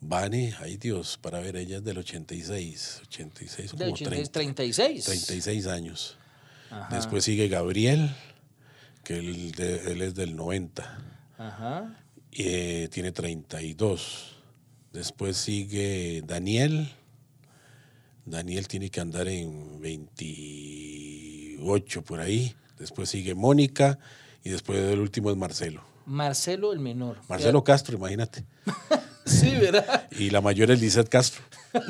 [0.00, 4.54] Vane, ay Dios, para ver, ella es del 86, 86 o como 86, 30.
[4.54, 5.04] 36.
[5.04, 6.16] 36 años.
[6.70, 6.94] Ajá.
[6.94, 8.10] Después sigue Gabriel,
[9.04, 10.98] que él, de- él es del 90.
[11.36, 11.96] Ajá.
[12.30, 14.36] y, eh, tiene 32.
[14.92, 16.90] Después sigue Daniel.
[18.26, 22.54] Daniel tiene que andar en 28 por ahí.
[22.78, 23.98] Después sigue Mónica.
[24.44, 25.82] Y después el último es Marcelo.
[26.08, 27.18] Marcelo el menor.
[27.28, 28.44] Marcelo Castro, imagínate.
[29.28, 30.08] Sí, ¿verdad?
[30.12, 31.42] Y la mayor es Lizeth Castro.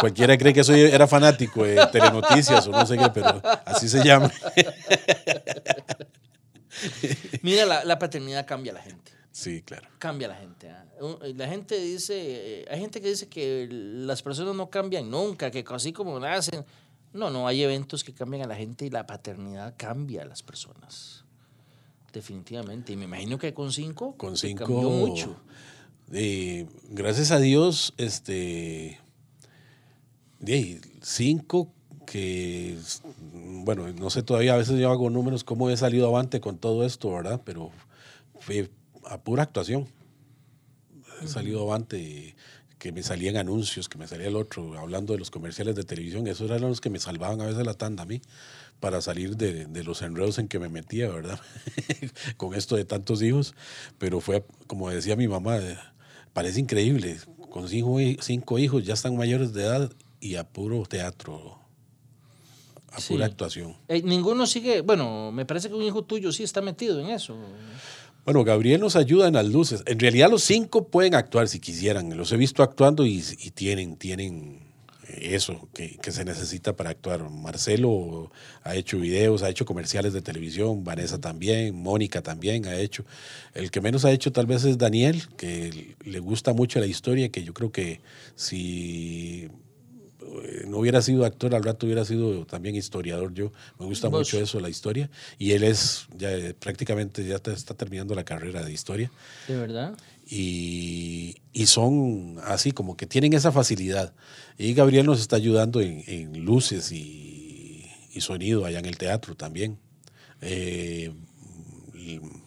[0.00, 4.04] Cualquiera cree que soy, era fanático de Telenoticias o no sé qué, pero así se
[4.04, 4.30] llama.
[7.42, 9.12] Mira, la, la paternidad cambia a la gente.
[9.30, 9.88] Sí, claro.
[9.98, 10.68] Cambia a la gente.
[10.70, 10.84] ¿ah?
[11.00, 12.14] Un- La gente dice,
[12.60, 16.64] eh, hay gente que dice que las personas no cambian nunca, que así como nacen.
[17.14, 20.42] No, no, hay eventos que cambian a la gente y la paternidad cambia a las
[20.42, 21.21] personas.
[22.12, 22.92] Definitivamente.
[22.92, 24.16] Y me imagino que con cinco.
[24.16, 24.64] Con cinco.
[24.64, 25.36] Cambió mucho.
[26.12, 28.98] eh, gracias a Dios, este.
[30.38, 31.72] De cinco
[32.06, 32.76] que.
[33.64, 36.84] Bueno, no sé todavía, a veces yo hago números, cómo he salido avante con todo
[36.84, 37.40] esto, ¿verdad?
[37.44, 37.70] Pero
[38.40, 38.68] fue
[39.04, 39.86] a pura actuación.
[41.22, 42.34] He salido avante,
[42.78, 46.26] que me salían anuncios, que me salía el otro, hablando de los comerciales de televisión.
[46.26, 48.20] Esos eran los que me salvaban a veces la tanda a mí,
[48.82, 51.38] para salir de, de los enredos en que me metía, ¿verdad?
[52.36, 53.54] con esto de tantos hijos.
[53.96, 55.78] Pero fue, como decía mi mamá, eh,
[56.32, 57.16] parece increíble.
[57.48, 61.60] Con cinco, cinco hijos ya están mayores de edad y a puro teatro,
[62.90, 63.12] a Sí.
[63.12, 63.76] pura actuación.
[63.86, 67.36] Eh, ninguno sigue, bueno, me parece que un hijo tuyo sí está metido en eso.
[68.24, 69.84] Bueno, Gabriel nos ayuda en las luces.
[69.86, 72.16] En realidad los cinco pueden actuar si quisieran.
[72.16, 74.71] Los he visto actuando y, y tienen, tienen
[75.08, 77.28] eso que, que, se necesita para actuar.
[77.28, 78.30] Marcelo
[78.62, 83.04] ha hecho videos, ha hecho comerciales de televisión, Vanessa también, Mónica también ha hecho.
[83.54, 87.30] El que menos ha hecho tal vez es Daniel, que le gusta mucho la historia,
[87.30, 88.00] que yo creo que
[88.36, 89.48] si
[90.44, 93.34] eh, no hubiera sido actor, al rato hubiera sido también historiador.
[93.34, 95.10] Yo me gusta mucho eso, la historia.
[95.38, 99.10] Y él es, ya eh, prácticamente ya está terminando la carrera de historia.
[99.48, 99.94] ¿De verdad?
[100.26, 104.14] Y, y, son así, como que tienen esa facilidad.
[104.56, 109.34] Y Gabriel nos está ayudando en, en luces y, y, sonido allá en el teatro
[109.34, 109.78] también.
[110.40, 111.12] Eh,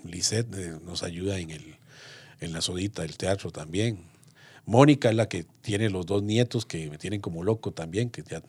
[0.03, 1.75] Lisette eh, nos ayuda en, el,
[2.39, 3.99] en la sodita del teatro también.
[4.65, 8.09] Mónica es la que tiene los dos nietos que me tienen como loco también.
[8.09, 8.41] Que ya,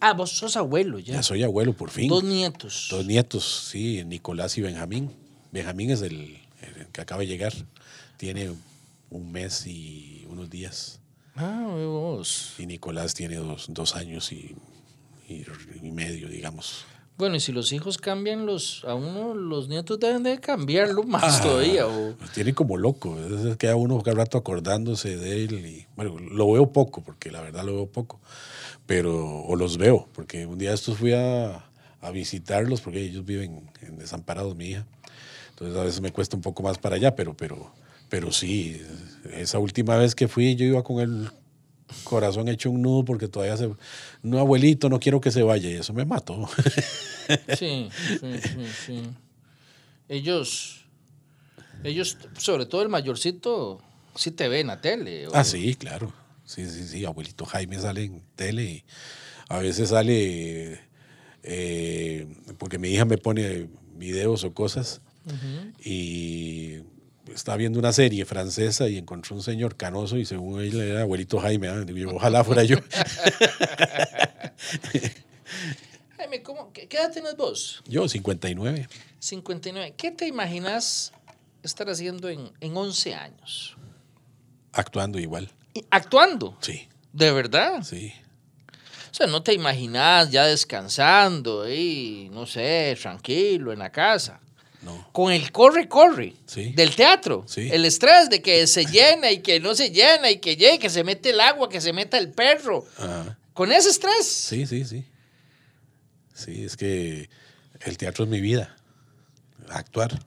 [0.00, 1.14] ah, vos sos abuelo ya.
[1.14, 2.08] Ya soy abuelo por fin.
[2.08, 2.88] Dos nietos.
[2.90, 5.10] Dos nietos, sí, Nicolás y Benjamín.
[5.52, 7.52] Benjamín es el, el que acaba de llegar.
[8.16, 8.52] Tiene
[9.14, 11.00] un mes y unos días.
[11.36, 12.54] Ah, vos.
[12.58, 14.56] Y Nicolás tiene dos, dos años y,
[15.28, 15.44] y,
[15.82, 16.84] y, medio, digamos.
[17.16, 21.40] Bueno, y si los hijos cambian, los, a uno los nietos deben de cambiarlo más
[21.40, 21.86] ah, todavía.
[21.86, 22.14] O...
[22.34, 25.64] Tiene como loco, es que a uno cada rato acordándose de él.
[25.64, 28.20] Y, bueno, lo veo poco, porque la verdad lo veo poco,
[28.86, 31.64] pero, o los veo, porque un día estos fui a,
[32.00, 34.86] a visitarlos, porque ellos viven en Desamparados, mi hija.
[35.50, 37.72] Entonces a veces me cuesta un poco más para allá, pero, pero,
[38.08, 38.80] pero sí,
[39.32, 41.30] esa última vez que fui yo iba con el
[42.02, 43.70] corazón hecho un nudo porque todavía se...
[44.22, 46.48] No, abuelito, no quiero que se vaya y eso me mató.
[47.56, 47.88] Sí,
[48.20, 49.02] sí, sí, sí.
[50.10, 50.84] Ellos,
[51.82, 53.80] ellos, sobre todo el mayorcito,
[54.14, 55.28] sí te ven a tele.
[55.28, 55.30] ¿o?
[55.34, 56.12] Ah, sí, claro.
[56.44, 57.06] Sí, sí, sí.
[57.06, 58.84] Abuelito Jaime sale en tele y
[59.48, 60.80] a veces sale,
[61.42, 62.26] eh,
[62.58, 65.72] porque mi hija me pone videos o cosas uh -huh.
[65.82, 66.82] y
[67.32, 71.38] estaba viendo una serie francesa y encontró un señor canoso y según él era abuelito
[71.38, 71.68] Jaime.
[71.68, 71.84] ¿eh?
[71.84, 72.76] Digo, ojalá fuera yo.
[76.16, 77.82] Jaime, ¿cómo, qué, ¿qué edad tienes vos?
[77.86, 78.88] Yo, 59.
[79.18, 79.94] 59.
[79.96, 81.12] ¿Qué te imaginas
[81.62, 83.76] estar haciendo en, en 11 años?
[84.72, 85.50] Actuando igual.
[85.90, 86.56] ¿Actuando?
[86.60, 86.88] Sí.
[87.12, 87.82] ¿De verdad?
[87.82, 88.12] Sí.
[89.10, 94.40] O sea, no te imaginas ya descansando y, no sé, tranquilo en la casa.
[94.84, 95.08] No.
[95.12, 96.72] Con el corre, corre Sí.
[96.74, 97.44] del teatro.
[97.48, 97.68] Sí.
[97.72, 100.90] El estrés de que se llena y que no se llena y que llegue, que
[100.90, 102.84] se mete el agua, que se meta el perro.
[102.98, 103.38] Ajá.
[103.54, 104.26] Con ese estrés.
[104.26, 105.04] Sí, sí, sí.
[106.34, 107.28] Sí, es que
[107.80, 108.76] el teatro es mi vida.
[109.70, 110.20] Actuar.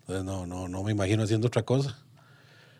[0.00, 1.98] Entonces no, no, no me imagino haciendo otra cosa.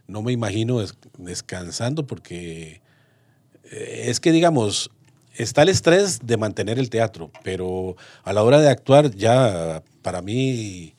[0.07, 2.81] No me imagino des- descansando porque
[3.71, 4.91] eh, es que, digamos,
[5.37, 10.23] está el estrés de mantener el teatro, pero a la hora de actuar ya para
[10.23, 10.95] mí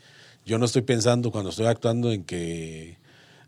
[0.45, 2.97] yo no estoy pensando cuando estoy actuando en que,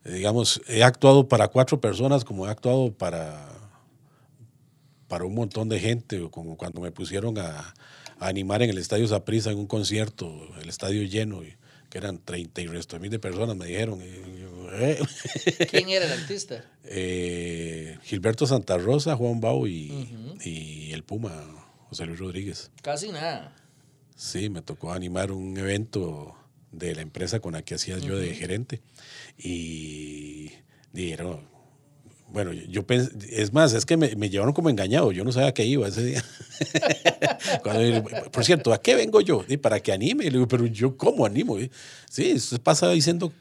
[0.05, 3.47] digamos, he actuado para cuatro personas como he actuado para,
[5.07, 7.73] para un montón de gente, como cuando me pusieron a,
[8.19, 10.31] a animar en el Estadio Saprissa en un concierto,
[10.61, 11.41] el estadio lleno,
[11.89, 13.99] que eran 30 y resto de mil de personas, me dijeron.
[14.01, 14.99] "Eh".
[15.69, 16.65] ¿Quién era el artista?
[16.85, 20.09] Eh, Gilberto Santa Rosa, Juan Bau y,
[20.43, 21.31] y el Puma,
[21.89, 22.71] José Luis Rodríguez.
[22.81, 23.55] Casi nada.
[24.15, 26.35] Sí, me tocó animar un evento
[26.71, 28.81] de la empresa con la que hacía yo de gerente.
[29.37, 30.51] Y
[30.91, 31.41] dijeron,
[32.29, 35.49] bueno, yo pensé, es más, es que me, me llevaron como engañado, yo no sabía
[35.49, 36.23] a qué iba ese día.
[37.63, 39.43] Cuando, por cierto, ¿a qué vengo yo?
[39.47, 40.23] Y para que anime.
[40.25, 41.59] Y le digo, pero yo, ¿cómo animo?
[41.59, 41.69] Y,
[42.09, 43.31] Sí, usted pasa diciendo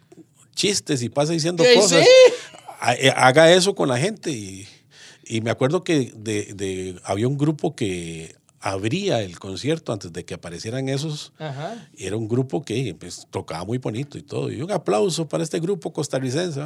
[0.54, 2.04] chistes y pasa diciendo ¿Qué cosas.
[2.04, 2.32] sí?
[3.00, 4.30] Eh, Haga eso con la gente.
[4.30, 4.66] Y,
[5.24, 10.24] y me acuerdo que de, de- había un grupo que abría el concierto antes de
[10.24, 11.32] que aparecieran esos.
[11.38, 11.88] Ajá.
[11.96, 14.50] Y era un grupo que pues, tocaba muy bonito y todo.
[14.50, 16.60] Y un aplauso para este grupo costarricense.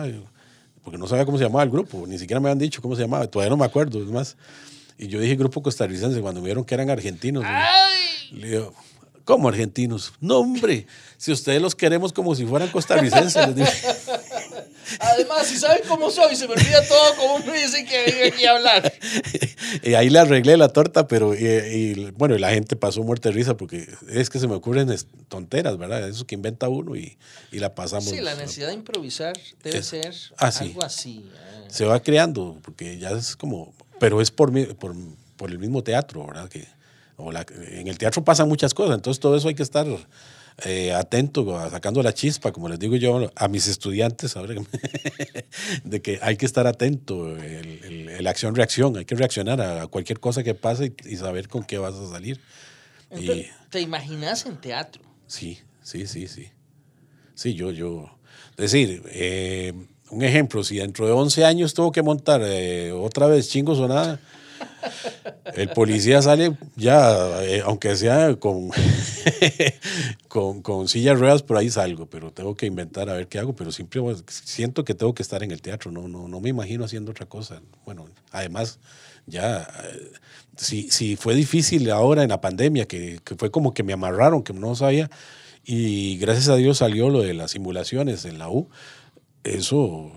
[0.85, 3.03] Porque no sabía cómo se llamaba el grupo, ni siquiera me habían dicho cómo se
[3.03, 4.37] llamaba, todavía no me acuerdo, es más.
[4.99, 7.43] Y yo dije grupo costarricense cuando me vieron que eran argentinos.
[7.45, 8.31] ¡Ay!
[8.31, 8.75] Le digo,
[9.25, 10.13] ¿cómo argentinos?
[10.21, 10.87] No, hombre,
[11.17, 13.47] si ustedes los queremos como si fueran costarricenses.
[13.49, 13.69] les digo.
[15.01, 18.45] Además, si saben cómo soy, se me olvida todo como me dicen que venga aquí
[18.47, 18.93] a hablar.
[19.83, 23.29] y ahí le arreglé la torta, pero y, y, bueno, y la gente pasó muerte
[23.31, 24.95] de risa porque es que se me ocurren
[25.29, 26.09] tonteras, ¿verdad?
[26.09, 27.17] Eso que inventa uno y,
[27.53, 28.05] y la pasamos.
[28.05, 31.25] Sí, la necesidad de improvisar debe Es- ser ah, algo así.
[31.35, 31.65] eh.
[31.69, 34.95] se va creando, porque ya es como, pero es por, mi- por,
[35.37, 36.49] por el mismo teatro, ¿verdad?
[36.49, 36.67] Que,
[37.17, 39.87] o la- en el teatro pasan muchas cosas, entonces todo eso hay que estar
[40.65, 44.55] eh, atento, sacando la chispa, como les digo yo a mis estudiantes, ahora
[45.85, 50.19] de que hay que estar atento, el, el- el acción-reacción, hay que reaccionar a cualquier
[50.21, 52.41] cosa que pase y, y saber con qué vas a salir.
[53.11, 55.03] Y, Entonces, ¿Te imaginas en teatro?
[55.27, 56.49] Sí, sí, sí, sí.
[57.35, 58.19] Sí, yo, yo.
[58.57, 59.75] Es decir, eh,
[60.11, 63.87] un ejemplo, si dentro de 11 años tengo que montar eh, otra vez chingos o
[63.89, 64.19] nada,
[65.55, 68.71] El policía sale ya, eh, aunque sea con,
[70.29, 73.73] con, con ruedas, por ahí salgo, pero tengo que inventar a ver qué hago, pero
[73.73, 77.11] siempre siento que tengo que estar en el teatro, no, no, no me imagino haciendo
[77.11, 77.63] otra cosa.
[77.85, 78.79] Bueno, además,
[79.27, 80.13] ya, eh,
[80.57, 84.43] si, si fue difícil ahora en la pandemia, que, que fue como que me amarraron,
[84.43, 85.11] que no sabía,
[85.65, 88.69] y gracias a Dios salió lo de las simulaciones en la U,
[89.43, 90.13] eso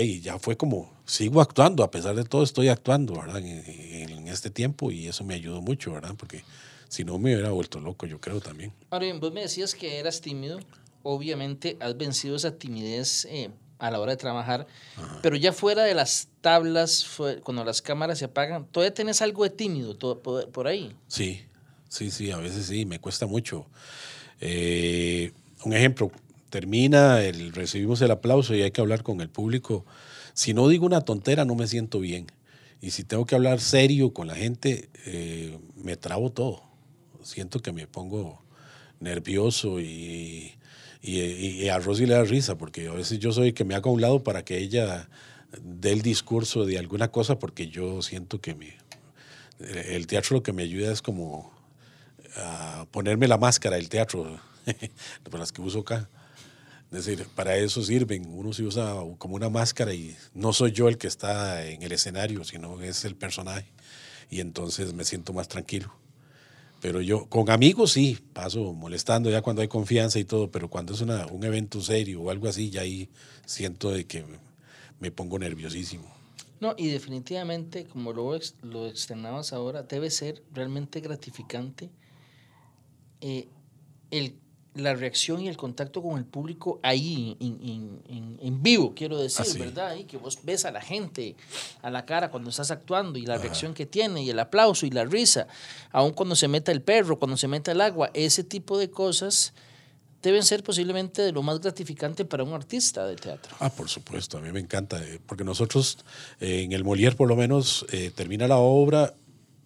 [0.00, 3.38] ahí ya fue como, sigo actuando, a pesar de todo estoy actuando, ¿verdad?
[3.38, 6.14] En, en este tiempo y eso me ayudó mucho, ¿verdad?
[6.16, 6.42] Porque
[6.88, 8.72] si no me hubiera vuelto loco, yo creo también.
[8.90, 10.60] Ahora bien, vos me decías que eras tímido,
[11.02, 14.66] obviamente has vencido esa timidez eh, a la hora de trabajar,
[15.22, 19.44] pero ya fuera de las tablas, fue- cuando las cámaras se apagan, ¿todavía tenés algo
[19.44, 20.94] de tímido por, por ahí?
[21.08, 21.42] Sí,
[21.88, 23.66] sí, sí, a veces sí, me cuesta mucho.
[24.40, 25.32] Eh,
[25.64, 26.10] un ejemplo,
[26.50, 29.84] termina, el, recibimos el aplauso y hay que hablar con el público.
[30.34, 32.26] Si no digo una tontera, no me siento bien.
[32.80, 36.62] Y si tengo que hablar serio con la gente, eh, me trabo todo.
[37.22, 38.42] Siento que me pongo
[38.98, 40.54] nervioso y,
[41.02, 43.90] y, a Rosy le da risa, porque a veces yo soy el que me hago
[43.90, 45.08] a un lado para que ella
[45.60, 48.76] dé el discurso de alguna cosa, porque yo siento que me,
[49.60, 51.52] el teatro lo que me ayuda es como
[52.36, 54.40] a ponerme la máscara del teatro,
[55.30, 56.08] por las que uso acá.
[56.92, 58.26] Es decir, para eso sirven.
[58.26, 61.92] Uno se usa como una máscara y no soy yo el que está en el
[61.92, 63.66] escenario, sino es el personaje.
[64.30, 65.90] Y entonces me siento más tranquilo.
[66.82, 70.92] Pero yo, con amigos sí, paso molestando ya cuando hay confianza y todo, pero cuando
[70.92, 73.08] es una, un evento serio o algo así, ya ahí
[73.46, 74.24] siento de que
[75.00, 76.12] me pongo nerviosísimo.
[76.60, 81.90] No, y definitivamente, como lo, lo externabas ahora, debe ser realmente gratificante
[83.20, 83.48] eh,
[84.10, 84.36] el,
[84.74, 89.18] la reacción y el contacto con el público ahí, en, en- en- en vivo, quiero
[89.18, 89.44] decir.
[89.58, 89.88] ¿verdad?
[89.90, 91.36] Ahí que vos ves a la gente
[91.82, 94.90] a la cara cuando estás actuando y la reacción que tiene y el aplauso y
[94.90, 95.46] la risa,
[95.90, 99.52] aun cuando se meta el perro, cuando se meta el agua, ese tipo de cosas
[100.22, 103.54] deben ser posiblemente de lo más gratificante para un artista de teatro.
[103.60, 105.98] Ah, por supuesto, a mí me encanta, eh, porque nosotros
[106.40, 109.14] eh, en el Molière por lo menos eh, termina la obra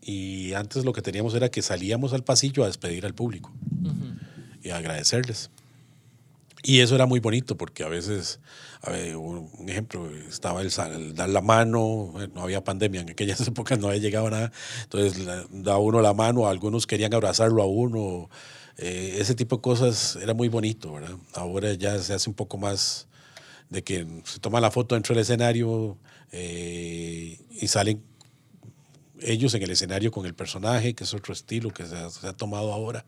[0.01, 3.53] y antes lo que teníamos era que salíamos al pasillo a despedir al público
[4.67, 5.51] y agradecerles.
[6.63, 8.41] Y eso era muy bonito porque a veces,
[8.83, 13.11] a ver, un ejemplo, estaba el, el dar la mano, eh, no había pandemia en
[13.11, 14.51] aquellas épocas, no había llegado nada,
[14.83, 18.29] entonces la- da uno la mano, algunos querían abrazarlo a uno,
[18.79, 21.17] eh, ese tipo de cosas era muy bonito, ¿verdad?
[21.35, 23.07] Ahora ya se hace un poco más
[23.71, 25.99] de que se toma la foto dentro del escenario
[26.33, 28.03] eh, y salen
[29.21, 32.33] ellos en el escenario con el personaje, que es otro estilo que se se ha
[32.33, 33.05] tomado ahora.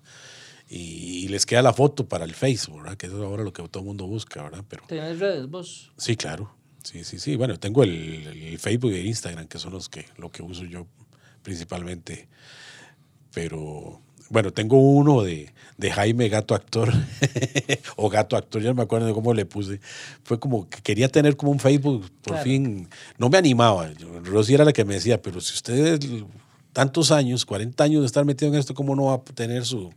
[0.71, 2.97] Y, y les queda la foto para el Facebook, ¿verdad?
[2.97, 4.65] Que eso es ahora lo que todo el mundo busca, ¿verdad?
[4.69, 5.93] Pero ¿Tenés redes vos?
[5.97, 6.53] sí, claro.
[6.85, 7.37] Sí, sí, sí.
[7.37, 7.93] Bueno, tengo el,
[8.27, 10.87] el Facebook e Instagram, que son los que, lo que uso yo
[11.43, 12.29] principalmente.
[13.33, 14.01] Pero
[14.31, 16.93] bueno, tengo uno de, de Jaime Gato Actor,
[17.97, 19.81] o Gato Actor, ya no me acuerdo de cómo le puse.
[20.25, 22.45] Fue como que quería tener como un Facebook, por Claro.
[22.45, 22.89] fin.
[23.19, 23.91] No me animaba.
[24.25, 25.99] Rosy era la que me decía, pero si usted
[26.73, 29.91] tantos años, 40 años de estar metido en esto, ¿cómo no va a tener su,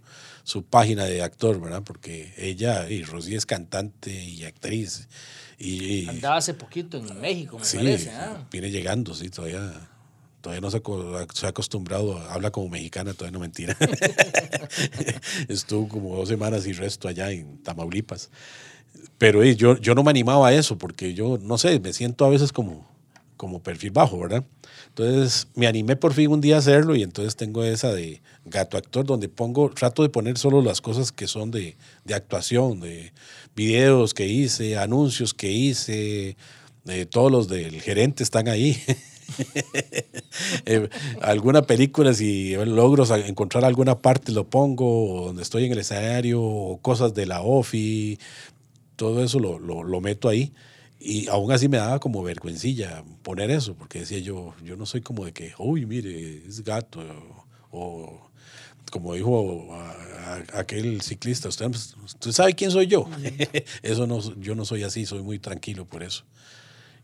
[0.44, 1.84] su página de actor, verdad?
[1.84, 5.08] Porque ella, y Rosy es cantante y actriz.
[5.58, 8.10] Y, Andaba hace poquito en México, me Sí, parece.
[8.12, 8.48] ¿ah?
[8.52, 9.72] viene llegando, sí, todavía,
[10.42, 13.78] todavía no se, ha acostumbrado, habla como mexicana, todavía no mentira.
[15.48, 18.30] Estuvo como dos semanas y resto allá en Tamaulipas.
[19.18, 22.30] Pero yo, yo no me animaba a eso porque yo, no sé, me siento a
[22.30, 22.91] veces como,
[23.42, 24.46] como perfil bajo, ¿verdad?
[24.90, 28.78] Entonces me animé por fin un día a hacerlo y entonces tengo esa de gato
[28.78, 31.76] actor donde pongo, trato de poner solo las cosas que son de,
[32.06, 33.14] de actuación, de
[33.56, 36.38] videos que hice, anuncios que hice,
[36.84, 38.78] de todos los del gerente están ahí.
[40.66, 40.90] Eh,
[41.22, 46.82] alguna película, si logro encontrar alguna parte, lo pongo, donde estoy en el escenario, o
[46.82, 48.20] cosas de la OFI,
[48.98, 50.52] todo eso lo, lo, lo meto ahí.
[51.04, 55.02] Y aún así me daba como vergüencilla poner eso, porque decía yo, yo no soy
[55.02, 57.02] como de que, uy, mire, es gato,
[57.72, 58.30] o
[58.92, 59.92] como dijo a-
[60.54, 61.68] a- aquel ciclista, usted,
[62.06, 63.10] usted sabe quién soy yo.
[63.82, 66.24] eso no, yo no soy así, soy muy tranquilo por eso.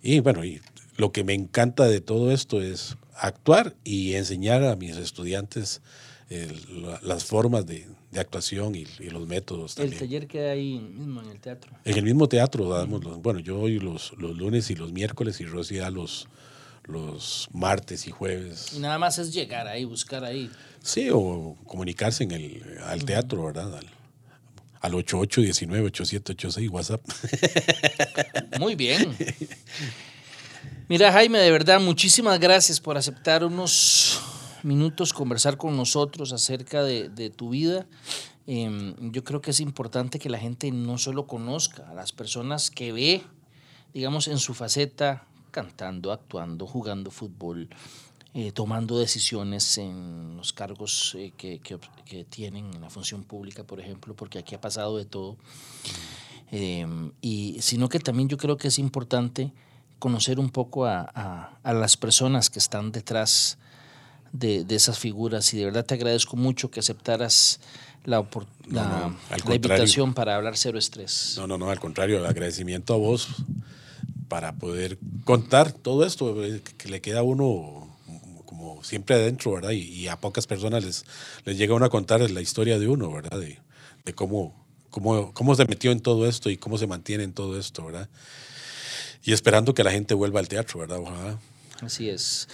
[0.04, 0.62] Y bueno, y
[0.98, 5.82] lo que me encanta de todo esto es actuar y enseñar a mis estudiantes
[6.30, 10.00] eh, la- las formas de, de actuación y, y los métodos El también.
[10.00, 11.72] taller queda ahí mismo en el teatro.
[11.84, 15.42] En el mismo teatro damos los, bueno, yo doy los, los lunes y los miércoles
[15.42, 16.28] y Rosy da los,
[16.86, 18.72] los martes y jueves.
[18.74, 20.50] Y nada más es llegar ahí, buscar ahí.
[20.82, 23.76] Sí, o comunicarse en el, al teatro, ¿verdad?
[23.78, 23.88] Al,
[24.80, 27.02] al 8819-8786 WhatsApp.
[28.60, 29.16] Muy bien.
[30.88, 34.22] Mira, Jaime, de verdad, muchísimas gracias por aceptar unos
[34.68, 37.88] minutos, conversar con nosotros acerca de, tu vida.
[38.46, 42.70] Em, yo creo que es importante que la gente no solo conozca a las personas
[42.70, 43.24] que ve,
[43.94, 47.70] digamos, en su faceta, cantando, actuando, jugando fútbol,
[48.34, 53.80] eh, tomando decisiones en los cargos eh, que, que, tienen en la función pública, por
[53.80, 55.38] ejemplo, porque aquí ha pasado de todo.
[56.52, 59.52] Em, y, sino que también yo creo que es importante
[60.00, 61.02] conocer un poco a,
[61.64, 63.58] a, las personas que están detrás
[64.32, 67.60] de, de, esas figuras y de verdad te agradezco mucho que aceptaras
[68.06, 68.26] la,
[68.70, 71.36] la, la invitación para hablar cero estrés.
[71.38, 73.28] No, no, no, al contrario, agradecimiento a vos
[74.28, 77.96] para poder contar todo esto eh, que le queda a uno
[78.46, 79.72] como siempre adentro, ¿verdad?
[79.72, 81.06] Y, a pocas personas les,
[81.46, 83.40] les llega uno a contar la historia de uno, ¿verdad?
[83.40, 83.60] De,
[84.06, 87.60] de cómo, cómo, cómo se metió en todo esto y cómo se mantiene en todo
[87.60, 88.10] esto, ¿verdad?
[89.28, 91.02] y esperando que la gente vuelva al teatro, ¿verdad?
[91.82, 92.48] Así es.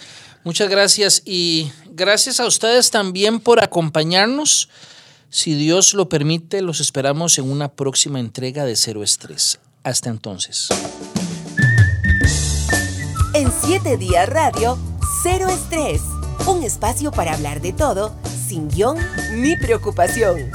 [0.44, 4.68] Muchas gracias y gracias a ustedes también por acompañarnos.
[5.30, 9.58] Si Dios lo permite, los esperamos en una próxima entrega de Cero Estrés.
[9.82, 10.68] Hasta entonces.
[13.32, 14.78] En siete días radio,
[15.22, 16.02] Cero Estrés.
[16.46, 18.14] Un espacio para hablar de todo,
[18.46, 18.98] sin guion
[19.32, 20.50] ni preocupación.